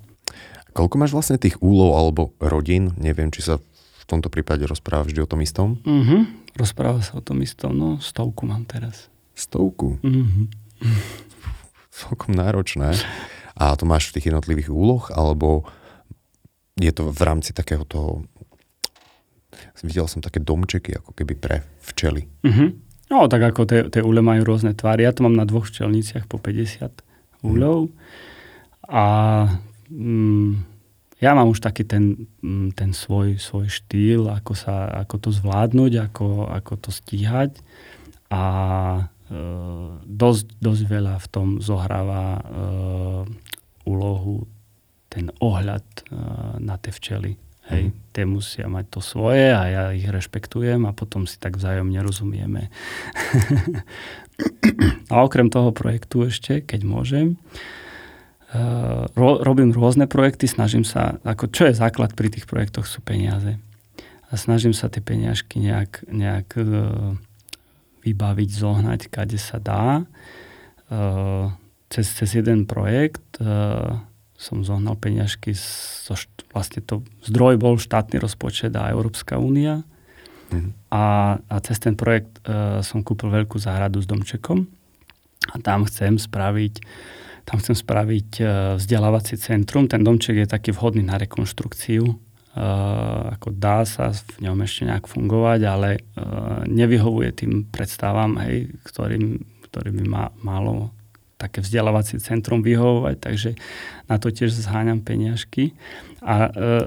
Koľko 0.70 0.94
máš 1.02 1.10
vlastne 1.10 1.34
tých 1.34 1.58
úlov 1.58 1.98
alebo 1.98 2.30
rodín? 2.38 2.94
Neviem, 2.94 3.34
či 3.34 3.42
sa 3.42 3.58
v 3.58 4.04
tomto 4.06 4.30
prípade 4.30 4.62
rozpráva 4.70 5.02
vždy 5.02 5.18
o 5.18 5.26
tom 5.26 5.42
istom? 5.42 5.82
Mm-hmm. 5.82 6.54
Rozpráva 6.54 7.02
sa 7.02 7.18
o 7.18 7.22
tom 7.22 7.42
istom, 7.42 7.74
no 7.74 7.98
stovku 7.98 8.46
mám 8.46 8.62
teraz. 8.70 9.10
Stovku? 9.34 9.98
Mm-hmm. 9.98 10.46
Celkom 11.90 12.38
náročné. 12.38 12.94
A 13.58 13.74
to 13.74 13.82
máš 13.82 14.10
v 14.10 14.18
tých 14.18 14.30
jednotlivých 14.30 14.70
úloh, 14.70 15.10
alebo 15.10 15.66
je 16.78 16.90
to 16.94 17.10
v 17.10 17.20
rámci 17.20 17.50
takého 17.50 17.82
toho... 17.82 18.24
Videl 19.80 20.06
som 20.08 20.20
také 20.20 20.40
domčeky, 20.40 20.96
ako 21.00 21.16
keby 21.16 21.34
pre 21.36 21.56
včely. 21.80 22.28
Mm-hmm. 22.44 22.68
No, 23.10 23.26
tak 23.26 23.42
ako 23.42 23.66
tie 23.66 24.02
úle 24.06 24.22
majú 24.22 24.46
rôzne 24.46 24.76
tvary. 24.76 25.02
Ja 25.02 25.10
to 25.10 25.26
mám 25.26 25.34
na 25.34 25.48
dvoch 25.48 25.66
včelniciach 25.66 26.30
po 26.30 26.38
50 26.38 27.02
úľov. 27.42 27.90
Mm. 27.90 27.92
A 28.86 29.04
mm, 29.90 30.50
ja 31.18 31.34
mám 31.34 31.50
už 31.50 31.58
taký 31.58 31.82
ten, 31.82 32.30
mm, 32.38 32.78
ten 32.78 32.94
svoj, 32.94 33.42
svoj 33.42 33.66
štýl, 33.66 34.30
ako, 34.30 34.54
sa, 34.54 34.86
ako 35.02 35.26
to 35.26 35.30
zvládnuť, 35.34 35.92
ako, 36.06 36.28
ako 36.54 36.72
to 36.78 36.90
stíhať. 36.94 37.58
A 38.30 38.42
e, 39.26 39.38
dosť, 40.06 40.46
dosť 40.62 40.82
veľa 40.86 41.14
v 41.18 41.26
tom 41.34 41.48
zohráva 41.58 42.38
e, 42.38 42.42
úlohu 43.90 44.46
ten 45.10 45.34
ohľad 45.42 45.82
uh, 45.82 46.56
na 46.62 46.78
tie 46.78 46.94
včely. 46.94 47.34
Hej, 47.70 47.94
mm. 47.94 47.94
tie 48.10 48.24
musia 48.26 48.66
mať 48.66 48.98
to 48.98 49.00
svoje 49.00 49.54
a 49.54 49.62
ja 49.70 49.82
ich 49.94 50.06
rešpektujem 50.06 50.82
a 50.90 50.92
potom 50.92 51.24
si 51.30 51.38
tak 51.38 51.54
vzájomne 51.54 52.02
rozumieme. 52.02 52.66
a 55.12 55.14
okrem 55.22 55.46
toho 55.46 55.70
projektu 55.70 56.26
ešte, 56.26 56.66
keď 56.66 56.80
môžem, 56.82 57.38
uh, 58.50 59.06
ro- 59.14 59.40
robím 59.46 59.70
rôzne 59.70 60.10
projekty, 60.10 60.50
snažím 60.50 60.82
sa, 60.82 61.22
ako 61.22 61.46
čo 61.54 61.70
je 61.70 61.78
základ 61.78 62.18
pri 62.18 62.34
tých 62.34 62.50
projektoch 62.50 62.90
sú 62.90 62.98
peniaze. 63.06 63.62
A 64.30 64.34
snažím 64.34 64.74
sa 64.74 64.90
tie 64.90 65.02
peniažky 65.02 65.62
nejak, 65.62 66.10
nejak 66.10 66.48
uh, 66.58 67.14
vybaviť, 68.02 68.50
zohnať, 68.50 69.00
kade 69.14 69.38
sa 69.38 69.62
dá. 69.62 70.02
Uh, 70.90 71.54
cez, 71.86 72.10
cez 72.18 72.42
jeden 72.42 72.66
projekt 72.66 73.38
uh, 73.38 74.02
som 74.40 74.64
zohnal 74.64 74.96
peňažky, 74.96 75.52
so, 75.52 76.16
vlastne 76.56 76.80
to 76.80 77.04
zdroj 77.28 77.60
bol 77.60 77.76
štátny 77.76 78.16
rozpočet 78.16 78.72
a 78.72 78.88
Európska 78.88 79.36
únia. 79.36 79.84
Mm. 80.48 80.72
A, 80.88 81.36
a 81.36 81.56
cez 81.60 81.76
ten 81.76 81.92
projekt 81.92 82.40
uh, 82.48 82.80
som 82.80 83.04
kúpil 83.04 83.28
veľkú 83.28 83.60
záhradu 83.60 84.00
s 84.00 84.08
domčekom 84.08 84.64
a 85.52 85.54
tam 85.60 85.84
chcem 85.84 86.16
spraviť 86.16 86.80
tam 87.44 87.56
chcem 87.58 87.76
spraviť 87.76 88.30
uh, 88.40 88.48
vzdelávací 88.78 89.34
centrum. 89.40 89.90
Ten 89.90 90.06
domček 90.06 90.44
je 90.44 90.48
taký 90.48 90.70
vhodný 90.72 91.02
na 91.02 91.18
rekonštrukciu. 91.20 92.04
Uh, 92.50 93.30
ako 93.38 93.54
dá 93.54 93.86
sa 93.86 94.10
v 94.10 94.50
ňom 94.50 94.58
ešte 94.66 94.86
nejak 94.86 95.06
fungovať, 95.06 95.60
ale 95.66 95.88
uh, 95.98 96.66
nevyhovuje 96.66 97.30
tým 97.30 97.52
predstavám, 97.70 98.42
hej, 98.42 98.74
ktorým, 98.86 99.38
ktorým 99.70 99.94
by 100.02 100.04
ma, 100.06 100.24
malo 100.42 100.90
také 101.40 101.64
vzdelávacie 101.64 102.20
centrum 102.20 102.60
vyhovovať, 102.60 103.16
takže 103.16 103.50
na 104.12 104.20
to 104.20 104.28
tiež 104.28 104.52
zháňam 104.52 105.00
peniažky. 105.00 105.72
A 106.20 106.46
e, 106.46 106.50
e, 106.52 106.84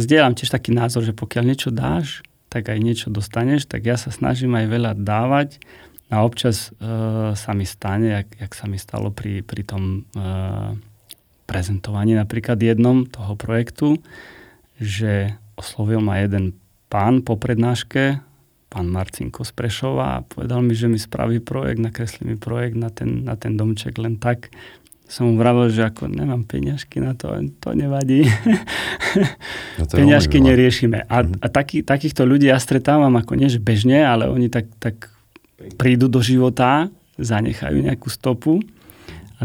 zdieľam 0.00 0.32
tiež 0.32 0.48
taký 0.48 0.72
názor, 0.72 1.04
že 1.04 1.12
pokiaľ 1.12 1.44
niečo 1.44 1.68
dáš, 1.68 2.24
tak 2.48 2.72
aj 2.72 2.80
niečo 2.80 3.12
dostaneš, 3.12 3.68
tak 3.68 3.84
ja 3.84 4.00
sa 4.00 4.08
snažím 4.08 4.56
aj 4.56 4.66
veľa 4.72 4.92
dávať 4.96 5.60
a 6.08 6.24
občas 6.24 6.70
e, 6.70 6.88
sa 7.36 7.52
mi 7.52 7.68
stane, 7.68 8.24
jak, 8.24 8.28
jak 8.40 8.52
sa 8.56 8.64
mi 8.70 8.80
stalo 8.80 9.12
pri, 9.12 9.44
pri 9.44 9.62
tom 9.68 10.08
e, 10.16 10.24
prezentovaní 11.44 12.16
napríklad 12.16 12.56
jednom 12.56 13.04
toho 13.04 13.36
projektu, 13.36 14.00
že 14.80 15.36
oslovil 15.58 16.00
ma 16.00 16.22
jeden 16.22 16.56
pán 16.88 17.20
po 17.26 17.34
prednáške 17.34 18.22
pán 18.68 18.90
Marcinko 18.90 19.46
z 19.46 19.52
Prešova 19.54 20.18
a 20.18 20.24
povedal 20.24 20.60
mi, 20.60 20.74
že 20.74 20.90
mi 20.90 20.98
spraví 20.98 21.38
projekt, 21.40 21.80
nakreslí 21.80 22.22
mi 22.26 22.36
projekt 22.36 22.74
na 22.74 22.90
ten, 22.90 23.22
na 23.22 23.38
ten 23.38 23.54
domček 23.54 23.96
len 24.00 24.18
tak. 24.18 24.50
Som 25.04 25.30
mu 25.30 25.34
vravil, 25.36 25.68
že 25.68 25.84
ako 25.84 26.08
nemám 26.08 26.48
peňažky 26.48 26.98
na 26.98 27.12
to, 27.12 27.36
to 27.60 27.68
nevadí. 27.76 28.24
No 29.78 29.84
to 29.86 30.00
peňažky 30.00 30.42
neriešime. 30.42 31.06
A, 31.06 31.22
mm-hmm. 31.22 31.44
a 31.44 31.46
taký, 31.52 31.86
takýchto 31.86 32.26
ľudí 32.26 32.50
ja 32.50 32.58
stretávam 32.58 33.14
ako 33.14 33.38
nie, 33.38 33.46
že 33.46 33.62
bežne, 33.62 34.02
ale 34.02 34.26
oni 34.26 34.50
tak, 34.50 34.66
tak 34.82 35.12
prídu 35.78 36.10
do 36.10 36.18
života, 36.18 36.90
zanechajú 37.14 37.78
nejakú 37.78 38.10
stopu 38.10 38.58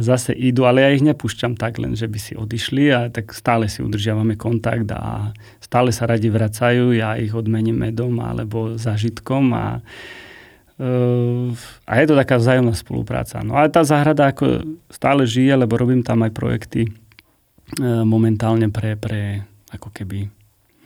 zase 0.01 0.35
idú, 0.35 0.65
ale 0.65 0.83
ja 0.83 0.89
ich 0.91 1.05
nepúšťam 1.05 1.55
tak 1.55 1.79
len, 1.79 1.95
že 1.95 2.09
by 2.09 2.19
si 2.19 2.33
odišli 2.35 2.85
a 2.91 2.99
tak 3.07 3.31
stále 3.31 3.71
si 3.71 3.79
udržiavame 3.85 4.35
kontakt 4.39 4.89
a 4.91 5.31
stále 5.63 5.93
sa 5.93 6.09
radi 6.09 6.27
vracajú, 6.27 6.95
ja 6.95 7.15
ich 7.15 7.31
odmením 7.31 7.77
medom 7.77 8.17
alebo 8.19 8.75
zažitkom 8.75 9.53
a, 9.55 9.79
uh, 10.81 11.47
a 11.85 11.91
je 11.99 12.05
to 12.09 12.15
taká 12.17 12.35
vzájomná 12.41 12.73
spolupráca. 12.73 13.39
No 13.45 13.55
ale 13.55 13.71
tá 13.71 13.85
záhrada 13.85 14.31
ako 14.31 14.65
stále 14.89 15.23
žije, 15.23 15.53
lebo 15.55 15.77
robím 15.79 16.01
tam 16.01 16.25
aj 16.25 16.31
projekty 16.33 16.89
uh, 16.89 18.01
momentálne 18.03 18.67
pre, 18.73 18.97
pre 18.99 19.45
ako 19.71 19.93
keby 19.93 20.27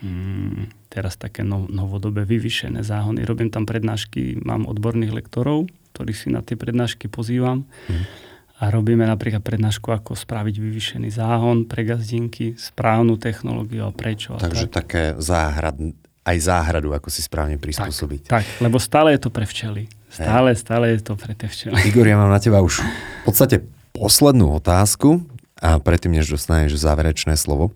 um, 0.04 0.68
teraz 0.92 1.18
také 1.18 1.42
no, 1.42 1.66
novodobé 1.72 2.28
vyvyšené 2.28 2.84
záhony. 2.86 3.26
Robím 3.26 3.50
tam 3.50 3.66
prednášky, 3.66 4.44
mám 4.44 4.70
odborných 4.70 5.16
lektorov, 5.16 5.72
ktorých 5.98 6.18
si 6.18 6.28
na 6.30 6.46
tie 6.46 6.54
prednášky 6.60 7.10
pozývam. 7.10 7.66
Mm 7.90 8.33
a 8.64 8.72
robíme 8.72 9.04
napríklad 9.04 9.44
prednášku, 9.44 9.92
ako 9.92 10.16
spraviť 10.16 10.56
vyvýšený 10.56 11.12
záhon 11.12 11.68
pre 11.68 11.84
gazdinky, 11.84 12.56
správnu 12.56 13.20
technológiu 13.20 13.84
a 13.84 13.92
prečo. 13.92 14.40
Takže 14.40 14.72
tak. 14.72 14.88
také 14.88 15.04
záhrad, 15.20 15.76
aj 16.24 16.38
záhradu, 16.40 16.96
ako 16.96 17.12
si 17.12 17.20
správne 17.20 17.60
prispôsobiť. 17.60 18.32
Tak, 18.32 18.40
tak, 18.40 18.46
lebo 18.64 18.80
stále 18.80 19.20
je 19.20 19.28
to 19.28 19.30
pre 19.36 19.44
včely. 19.44 19.92
Stále, 20.08 20.56
stále 20.56 20.96
je 20.96 21.04
to 21.04 21.20
pre 21.20 21.36
tie 21.36 21.52
včely. 21.52 21.76
Igor, 21.92 22.08
ja 22.08 22.16
mám 22.16 22.32
na 22.32 22.40
teba 22.40 22.64
už 22.64 22.80
v 22.80 23.24
podstate 23.28 23.68
poslednú 23.92 24.56
otázku 24.56 25.28
a 25.60 25.84
predtým, 25.84 26.16
než 26.16 26.32
dostaneš 26.32 26.80
záverečné 26.80 27.36
slovo. 27.36 27.76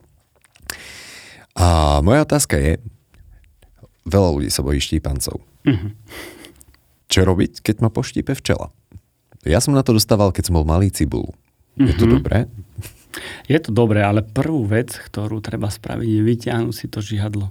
A 1.60 2.00
moja 2.00 2.24
otázka 2.24 2.56
je, 2.56 2.80
veľa 4.08 4.30
ľudí 4.40 4.48
sa 4.48 4.64
bojí 4.64 4.80
štípancov. 4.80 5.44
Uh-huh. 5.68 5.92
Čo 7.12 7.28
robiť, 7.28 7.60
keď 7.60 7.76
ma 7.84 7.90
poštípe 7.92 8.32
včela? 8.40 8.72
Ja 9.48 9.64
som 9.64 9.72
na 9.72 9.82
to 9.82 9.96
dostával, 9.96 10.36
keď 10.36 10.52
som 10.52 10.60
bol 10.60 10.68
malý 10.68 10.92
cibul. 10.92 11.32
Je 11.80 11.94
to 11.96 12.04
mm-hmm. 12.04 12.16
dobré? 12.20 12.40
Je 13.48 13.58
to 13.58 13.72
dobré, 13.74 14.04
ale 14.04 14.22
prvú 14.22 14.68
vec, 14.68 14.94
ktorú 14.94 15.42
treba 15.42 15.72
spraviť, 15.72 16.06
je 16.06 16.22
vyťahnuť 16.22 16.76
si 16.76 16.86
to 16.92 17.00
žihadlo. 17.02 17.50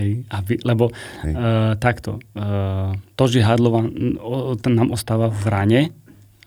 Hej, 0.00 0.24
a 0.32 0.40
vy, 0.40 0.56
lebo 0.64 0.88
Hej. 1.20 1.32
Uh, 1.36 1.76
takto, 1.76 2.16
uh, 2.32 2.96
to 3.12 3.24
žihadlo 3.28 3.68
vám, 3.68 3.86
o, 4.24 4.56
nám 4.56 4.88
ostáva 4.96 5.28
v 5.28 5.44
rane, 5.52 5.82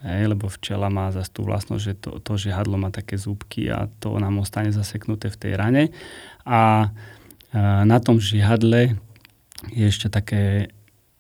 hej, 0.02 0.24
lebo 0.26 0.50
včela 0.50 0.90
má 0.90 1.14
zase 1.14 1.30
tú 1.30 1.46
vlastnosť, 1.46 1.82
že 1.86 1.94
to, 1.94 2.10
to 2.26 2.42
žihadlo 2.42 2.82
má 2.82 2.90
také 2.90 3.22
zúbky 3.22 3.70
a 3.70 3.86
to 4.02 4.18
nám 4.18 4.42
ostane 4.42 4.74
zaseknuté 4.74 5.30
v 5.30 5.38
tej 5.38 5.54
rane. 5.62 5.84
A 6.42 6.90
uh, 6.90 7.82
na 7.86 7.98
tom 8.02 8.18
žihadle 8.18 8.98
je 9.70 9.86
ešte 9.86 10.10
také 10.10 10.74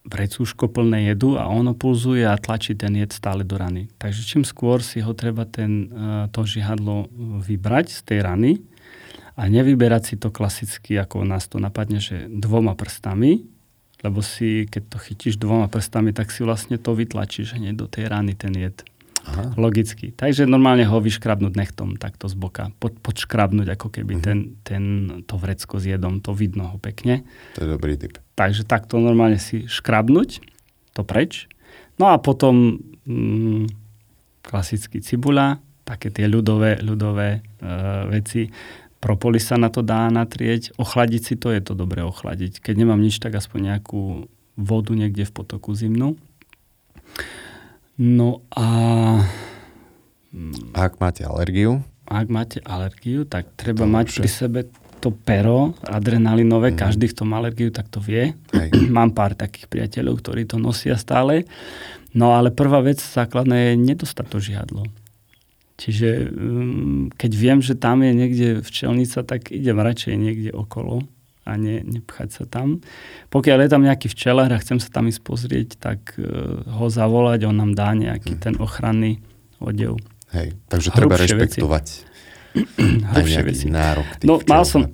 vrecúško 0.05 0.69
plné 0.69 1.11
jedu 1.13 1.35
a 1.41 1.49
ono 1.49 1.73
pulzuje 1.73 2.23
a 2.23 2.37
tlačí 2.37 2.77
ten 2.77 2.93
jed 2.93 3.09
stále 3.09 3.41
do 3.41 3.57
rany. 3.57 3.89
Takže 3.97 4.21
čím 4.21 4.43
skôr 4.45 4.85
si 4.85 5.01
ho 5.01 5.11
treba 5.17 5.49
ten, 5.49 5.89
e, 5.89 6.29
to 6.29 6.45
žihadlo 6.45 7.09
vybrať 7.41 7.89
z 7.89 7.99
tej 8.05 8.19
rany 8.21 8.51
a 9.35 9.49
nevyberať 9.49 10.13
si 10.13 10.15
to 10.15 10.29
klasicky, 10.29 10.95
ako 10.95 11.25
nás 11.25 11.49
to 11.49 11.57
napadne, 11.57 11.97
že 11.97 12.29
dvoma 12.29 12.77
prstami, 12.77 13.49
lebo 14.05 14.21
si, 14.21 14.69
keď 14.69 14.83
to 14.95 14.97
chytíš 15.01 15.35
dvoma 15.41 15.65
prstami, 15.65 16.13
tak 16.13 16.29
si 16.29 16.45
vlastne 16.45 16.77
to 16.77 16.93
vytlačíš 16.93 17.57
hneď 17.57 17.73
do 17.73 17.87
tej 17.89 18.05
rany 18.07 18.37
ten 18.37 18.53
jed. 18.53 18.85
Aha. 19.25 19.57
Logicky. 19.57 20.13
Takže 20.13 20.45
normálne 20.45 20.85
ho 20.85 21.01
vyškrabnúť 21.01 21.53
nechtom 21.57 21.97
takto 21.97 22.29
z 22.29 22.37
boka. 22.37 22.69
Po, 22.77 22.93
podškrabnúť 22.93 23.73
ako 23.73 23.87
keby 23.89 24.21
uh-huh. 24.21 24.25
ten, 24.25 24.37
ten, 24.61 24.83
to 25.25 25.35
vrecko 25.41 25.81
s 25.81 25.89
jedom, 25.89 26.21
to 26.21 26.37
vidno 26.37 26.69
ho 26.69 26.77
pekne. 26.77 27.25
To 27.57 27.65
je 27.65 27.69
dobrý 27.73 27.97
typ. 27.97 28.21
Takže 28.37 28.69
takto 28.69 29.01
normálne 29.01 29.41
si 29.41 29.65
škrabnúť 29.65 30.45
to 30.93 31.01
preč. 31.01 31.49
No 31.97 32.13
a 32.13 32.21
potom 32.21 32.77
mm, 33.09 33.65
klasicky 34.45 35.01
cibula, 35.01 35.57
také 35.83 36.13
tie 36.13 36.29
ľudové, 36.29 36.77
ľudové 36.79 37.39
e, 37.39 37.69
veci. 38.13 38.53
Propolis 39.01 39.45
sa 39.49 39.57
na 39.57 39.73
to 39.73 39.81
dá 39.81 40.09
natrieť. 40.09 40.77
Ochladiť 40.77 41.21
si 41.21 41.35
to 41.37 41.49
je 41.49 41.61
to 41.61 41.73
dobre 41.77 42.01
ochladiť. 42.01 42.61
Keď 42.61 42.75
nemám 42.77 43.01
nič, 43.01 43.17
tak 43.21 43.37
aspoň 43.37 43.75
nejakú 43.75 44.29
vodu 44.57 44.91
niekde 44.95 45.27
v 45.27 45.35
potoku 45.35 45.75
zimnú. 45.75 46.17
No 47.95 48.43
a... 48.51 48.67
Ak 50.75 50.99
máte 50.99 51.23
alergiu? 51.23 51.79
Ak 52.03 52.27
máte 52.27 52.59
alergiu, 52.67 53.23
tak 53.23 53.55
treba 53.55 53.87
to 53.87 53.91
mať 53.91 54.05
pri 54.19 54.29
sebe 54.29 54.59
to 54.99 55.13
pero 55.13 55.77
adrenalinové, 55.85 56.73
mm. 56.73 56.77
každý, 56.79 57.13
kto 57.13 57.23
má 57.23 57.39
alergiu, 57.39 57.71
tak 57.71 57.87
to 57.87 58.03
vie. 58.03 58.35
Hej. 58.51 58.69
Mám 58.95 59.15
pár 59.15 59.37
takých 59.37 59.71
priateľov, 59.71 60.19
ktorí 60.19 60.43
to 60.49 60.59
nosia 60.59 60.99
stále. 60.99 61.47
No 62.11 62.35
ale 62.35 62.51
prvá 62.51 62.83
vec 62.83 62.99
základná 62.99 63.71
je 63.71 63.79
nedostať 63.79 64.25
to 64.27 64.39
žiadlo. 64.43 64.83
Čiže 65.75 66.31
um, 66.31 67.11
keď 67.11 67.31
viem, 67.35 67.59
že 67.59 67.75
tam 67.75 67.99
je 67.99 68.11
niekde 68.15 68.47
včelnica, 68.63 69.23
tak 69.27 69.51
idem 69.51 69.75
radšej 69.75 70.15
niekde 70.15 70.51
okolo 70.55 71.03
a 71.45 71.51
ne, 71.61 71.85
nepchať 71.85 72.29
sa 72.33 72.43
tam. 72.49 72.81
Pokiaľ 73.29 73.57
je 73.65 73.69
tam 73.69 73.85
nejaký 73.85 74.09
včelár 74.09 74.49
a 74.49 74.57
chcem 74.57 74.81
sa 74.81 74.89
tam 74.89 75.05
ísť 75.05 75.21
pozrieť, 75.21 75.69
tak 75.77 76.17
uh, 76.17 76.65
ho 76.65 76.87
zavolať, 76.89 77.45
on 77.45 77.55
nám 77.55 77.71
dá 77.77 77.93
nejaký 77.93 78.35
hmm. 78.35 78.41
ten 78.41 78.55
ochranný 78.57 79.21
odev. 79.61 80.01
Hej, 80.33 80.57
takže 80.67 80.89
Hrubšie 80.89 80.99
treba 80.99 81.15
rešpektovať 81.21 81.85
veci. 81.85 83.13
hrubšie 83.13 83.41
veci. 83.45 83.65
nárok 83.77 84.07
no, 84.25 84.41
mal 84.49 84.65
som, 84.65 84.89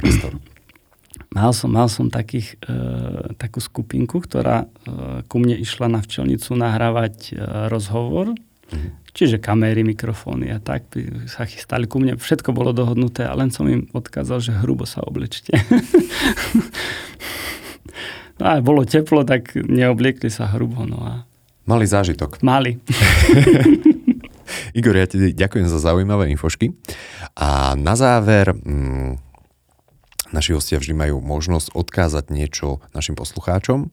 mal 1.40 1.52
som, 1.56 1.70
mal 1.72 1.88
som 1.88 2.12
takých, 2.12 2.60
uh, 2.68 3.32
takú 3.40 3.64
skupinku, 3.64 4.20
ktorá 4.20 4.68
uh, 4.68 5.24
ku 5.32 5.40
mne 5.40 5.56
išla 5.56 5.88
na 5.88 6.04
včelnicu 6.04 6.52
nahrávať 6.60 7.16
uh, 7.32 7.40
rozhovor, 7.72 8.36
mm-hmm. 8.72 8.92
čiže 9.12 9.38
kamery, 9.38 9.84
mikrofóny 9.84 10.56
a 10.56 10.64
tak 10.64 10.88
sa 11.28 11.44
chystali 11.44 11.86
ku 11.86 12.00
mne. 12.00 12.18
Všetko 12.18 12.56
bolo 12.56 12.72
dohodnuté 12.72 13.28
a 13.28 13.36
len 13.36 13.52
som 13.52 13.68
im 13.68 13.92
odkázal, 13.92 14.40
že 14.40 14.56
hrubo 14.64 14.88
sa 14.88 15.04
oblečte. 15.04 15.52
no 18.40 18.44
a 18.48 18.64
bolo 18.64 18.88
teplo, 18.88 19.28
tak 19.28 19.54
neobliekli 19.54 20.32
sa 20.32 20.50
hrubo. 20.50 20.88
No 20.88 21.04
a... 21.04 21.28
Mali 21.68 21.86
zážitok. 21.86 22.42
Mali. 22.42 22.80
Igor, 24.78 24.96
ja 24.96 25.08
ti 25.08 25.36
ďakujem 25.36 25.68
za 25.68 25.80
zaujímavé 25.80 26.32
infošky. 26.32 26.72
A 27.36 27.76
na 27.76 28.00
záver, 28.00 28.56
mm, 28.56 29.20
naši 30.32 30.56
hostia 30.56 30.80
vždy 30.80 30.96
majú 30.96 31.20
možnosť 31.20 31.76
odkázať 31.76 32.32
niečo 32.32 32.80
našim 32.96 33.20
poslucháčom 33.20 33.92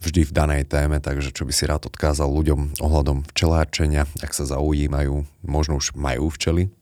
vždy 0.00 0.28
v 0.28 0.32
danej 0.32 0.62
téme, 0.68 1.00
takže 1.00 1.32
čo 1.32 1.46
by 1.48 1.52
si 1.52 1.64
rád 1.64 1.88
odkázal 1.88 2.28
ľuďom 2.28 2.80
ohľadom 2.80 3.26
včelárčenia, 3.32 4.08
ak 4.20 4.32
sa 4.32 4.44
zaujímajú, 4.46 5.24
možno 5.44 5.78
už 5.78 5.96
majú 5.96 6.28
včely, 6.32 6.72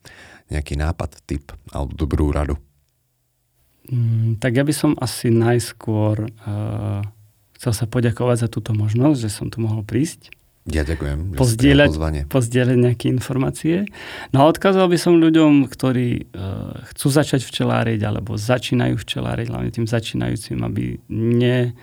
nejaký 0.52 0.76
nápad, 0.76 1.24
tip 1.24 1.54
alebo 1.72 1.92
dobrú 1.96 2.30
radu? 2.30 2.60
Mm, 3.88 4.40
tak 4.40 4.56
ja 4.56 4.64
by 4.64 4.74
som 4.74 4.92
asi 4.96 5.28
najskôr 5.28 6.28
uh, 6.28 7.04
chcel 7.60 7.72
sa 7.72 7.84
poďakovať 7.88 8.44
za 8.44 8.48
túto 8.48 8.72
možnosť, 8.72 9.18
že 9.20 9.30
som 9.32 9.52
tu 9.52 9.60
mohol 9.60 9.84
prísť 9.84 10.32
ja 10.64 10.80
ďakujem. 10.80 11.36
Pozdieľať, 11.36 11.92
pozdieľať 12.32 12.76
nejaké 12.80 13.12
informácie. 13.12 13.84
No 14.32 14.40
a 14.40 14.48
odkázal 14.48 14.88
by 14.88 14.96
som 14.96 15.20
ľuďom, 15.20 15.68
ktorí 15.68 16.32
uh, 16.32 16.80
chcú 16.88 17.12
začať 17.12 17.44
včeláriť 17.44 18.00
alebo 18.00 18.40
začínajú 18.40 18.96
včeláriť, 18.96 19.52
hlavne 19.52 19.68
tým 19.68 19.84
začínajúcim, 19.84 20.64
aby 20.64 20.96
ne, 21.12 21.76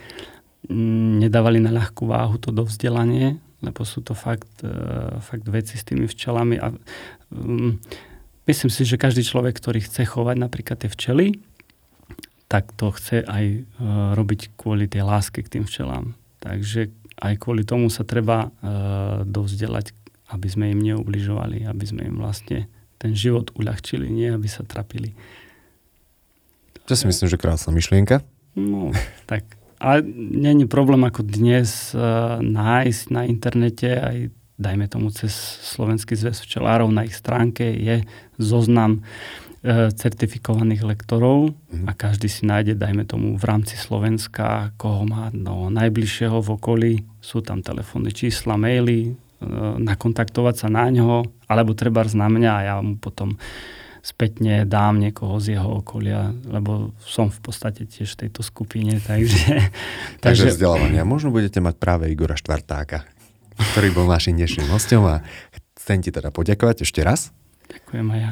nedávali 1.21 1.59
na 1.59 1.75
ľahkú 1.75 2.07
váhu 2.07 2.39
to 2.39 2.55
dovzdelanie, 2.55 3.37
lebo 3.61 3.85
sú 3.85 4.01
to 4.01 4.17
fakt, 4.17 4.49
uh, 4.65 5.21
fakt 5.21 5.45
veci 5.45 5.77
s 5.77 5.85
tými 5.85 6.09
včelami. 6.09 6.57
A, 6.57 6.73
um, 7.29 7.77
myslím 8.49 8.71
si, 8.73 8.87
že 8.87 8.97
každý 8.97 9.21
človek, 9.21 9.59
ktorý 9.59 9.83
chce 9.83 10.07
chovať 10.07 10.35
napríklad 10.39 10.77
tie 10.81 10.89
včely, 10.89 11.37
tak 12.49 12.73
to 12.75 12.91
chce 12.91 13.23
aj 13.23 13.45
uh, 13.63 14.17
robiť 14.17 14.57
kvôli 14.57 14.89
tej 14.89 15.05
láske 15.05 15.45
k 15.45 15.59
tým 15.59 15.63
včelám. 15.63 16.17
Takže 16.41 16.89
aj 17.21 17.33
kvôli 17.37 17.61
tomu 17.61 17.93
sa 17.93 18.01
treba 18.01 18.49
uh, 18.49 19.21
dovzdelať, 19.23 19.93
aby 20.33 20.47
sme 20.49 20.73
im 20.73 20.81
neubližovali, 20.81 21.69
aby 21.69 21.85
sme 21.85 22.07
im 22.09 22.17
vlastne 22.17 22.65
ten 22.97 23.13
život 23.13 23.53
uľahčili, 23.53 24.09
nie 24.09 24.33
aby 24.33 24.49
sa 24.49 24.65
trapili. 24.65 25.13
To 26.89 26.97
si 26.97 27.05
myslím, 27.05 27.29
že 27.29 27.37
krásna 27.37 27.71
myšlienka. 27.71 28.25
No, 28.57 28.91
tak. 29.29 29.60
A 29.81 29.97
není 30.13 30.69
problém 30.69 31.01
ako 31.01 31.25
dnes 31.25 31.97
uh, 31.97 32.37
nájsť 32.37 33.03
na 33.09 33.25
internete 33.25 33.89
aj 33.97 34.17
dajme 34.61 34.85
tomu 34.85 35.09
cez 35.09 35.33
Slovenský 35.73 36.13
zväz 36.13 36.37
včelárov 36.45 36.93
na 36.93 37.01
ich 37.01 37.17
stránke 37.17 37.65
je 37.65 38.05
zoznam 38.37 39.01
E, 39.61 39.93
certifikovaných 39.93 40.81
lektorov 40.81 41.53
mm. 41.53 41.85
a 41.85 41.93
každý 41.93 42.25
si 42.25 42.49
nájde, 42.49 42.73
dajme 42.81 43.05
tomu, 43.05 43.37
v 43.37 43.45
rámci 43.45 43.77
Slovenska, 43.77 44.73
koho 44.73 45.05
má 45.05 45.29
no, 45.37 45.69
najbližšieho 45.69 46.41
v 46.41 46.49
okolí. 46.57 46.93
Sú 47.21 47.45
tam 47.45 47.61
telefónne 47.61 48.09
čísla, 48.09 48.57
maily, 48.57 49.13
e, 49.13 49.45
nakontaktovať 49.85 50.65
sa 50.65 50.67
na 50.73 50.89
ňo, 50.89 51.29
alebo 51.45 51.77
treba 51.77 52.01
na 52.09 52.25
mňa 52.25 52.51
a 52.57 52.61
ja 52.65 52.75
mu 52.81 52.97
potom 52.97 53.37
spätne 54.01 54.65
dám 54.65 54.97
niekoho 54.97 55.37
z 55.37 55.57
jeho 55.57 55.81
okolia, 55.81 56.33
lebo 56.49 56.93
som 57.01 57.29
v 57.29 57.39
podstate 57.41 57.85
tiež 57.85 58.17
v 58.17 58.27
tejto 58.27 58.41
skupine, 58.41 58.97
takže... 58.97 59.71
takže 60.25 60.53
vzdelávania. 60.53 61.05
Možno 61.05 61.29
budete 61.29 61.61
mať 61.61 61.77
práve 61.77 62.09
Igora 62.09 62.35
Štvartáka, 62.37 63.05
ktorý 63.73 63.93
bol 63.93 64.05
našim 64.09 64.37
dnešným 64.37 64.73
hostom 64.73 65.05
a 65.05 65.21
chcem 65.77 66.01
ti 66.01 66.09
teda 66.09 66.33
poďakovať 66.33 66.83
ešte 66.85 67.05
raz. 67.05 67.29
Ďakujem 67.69 68.07
aj 68.11 68.19
ja. 68.19 68.31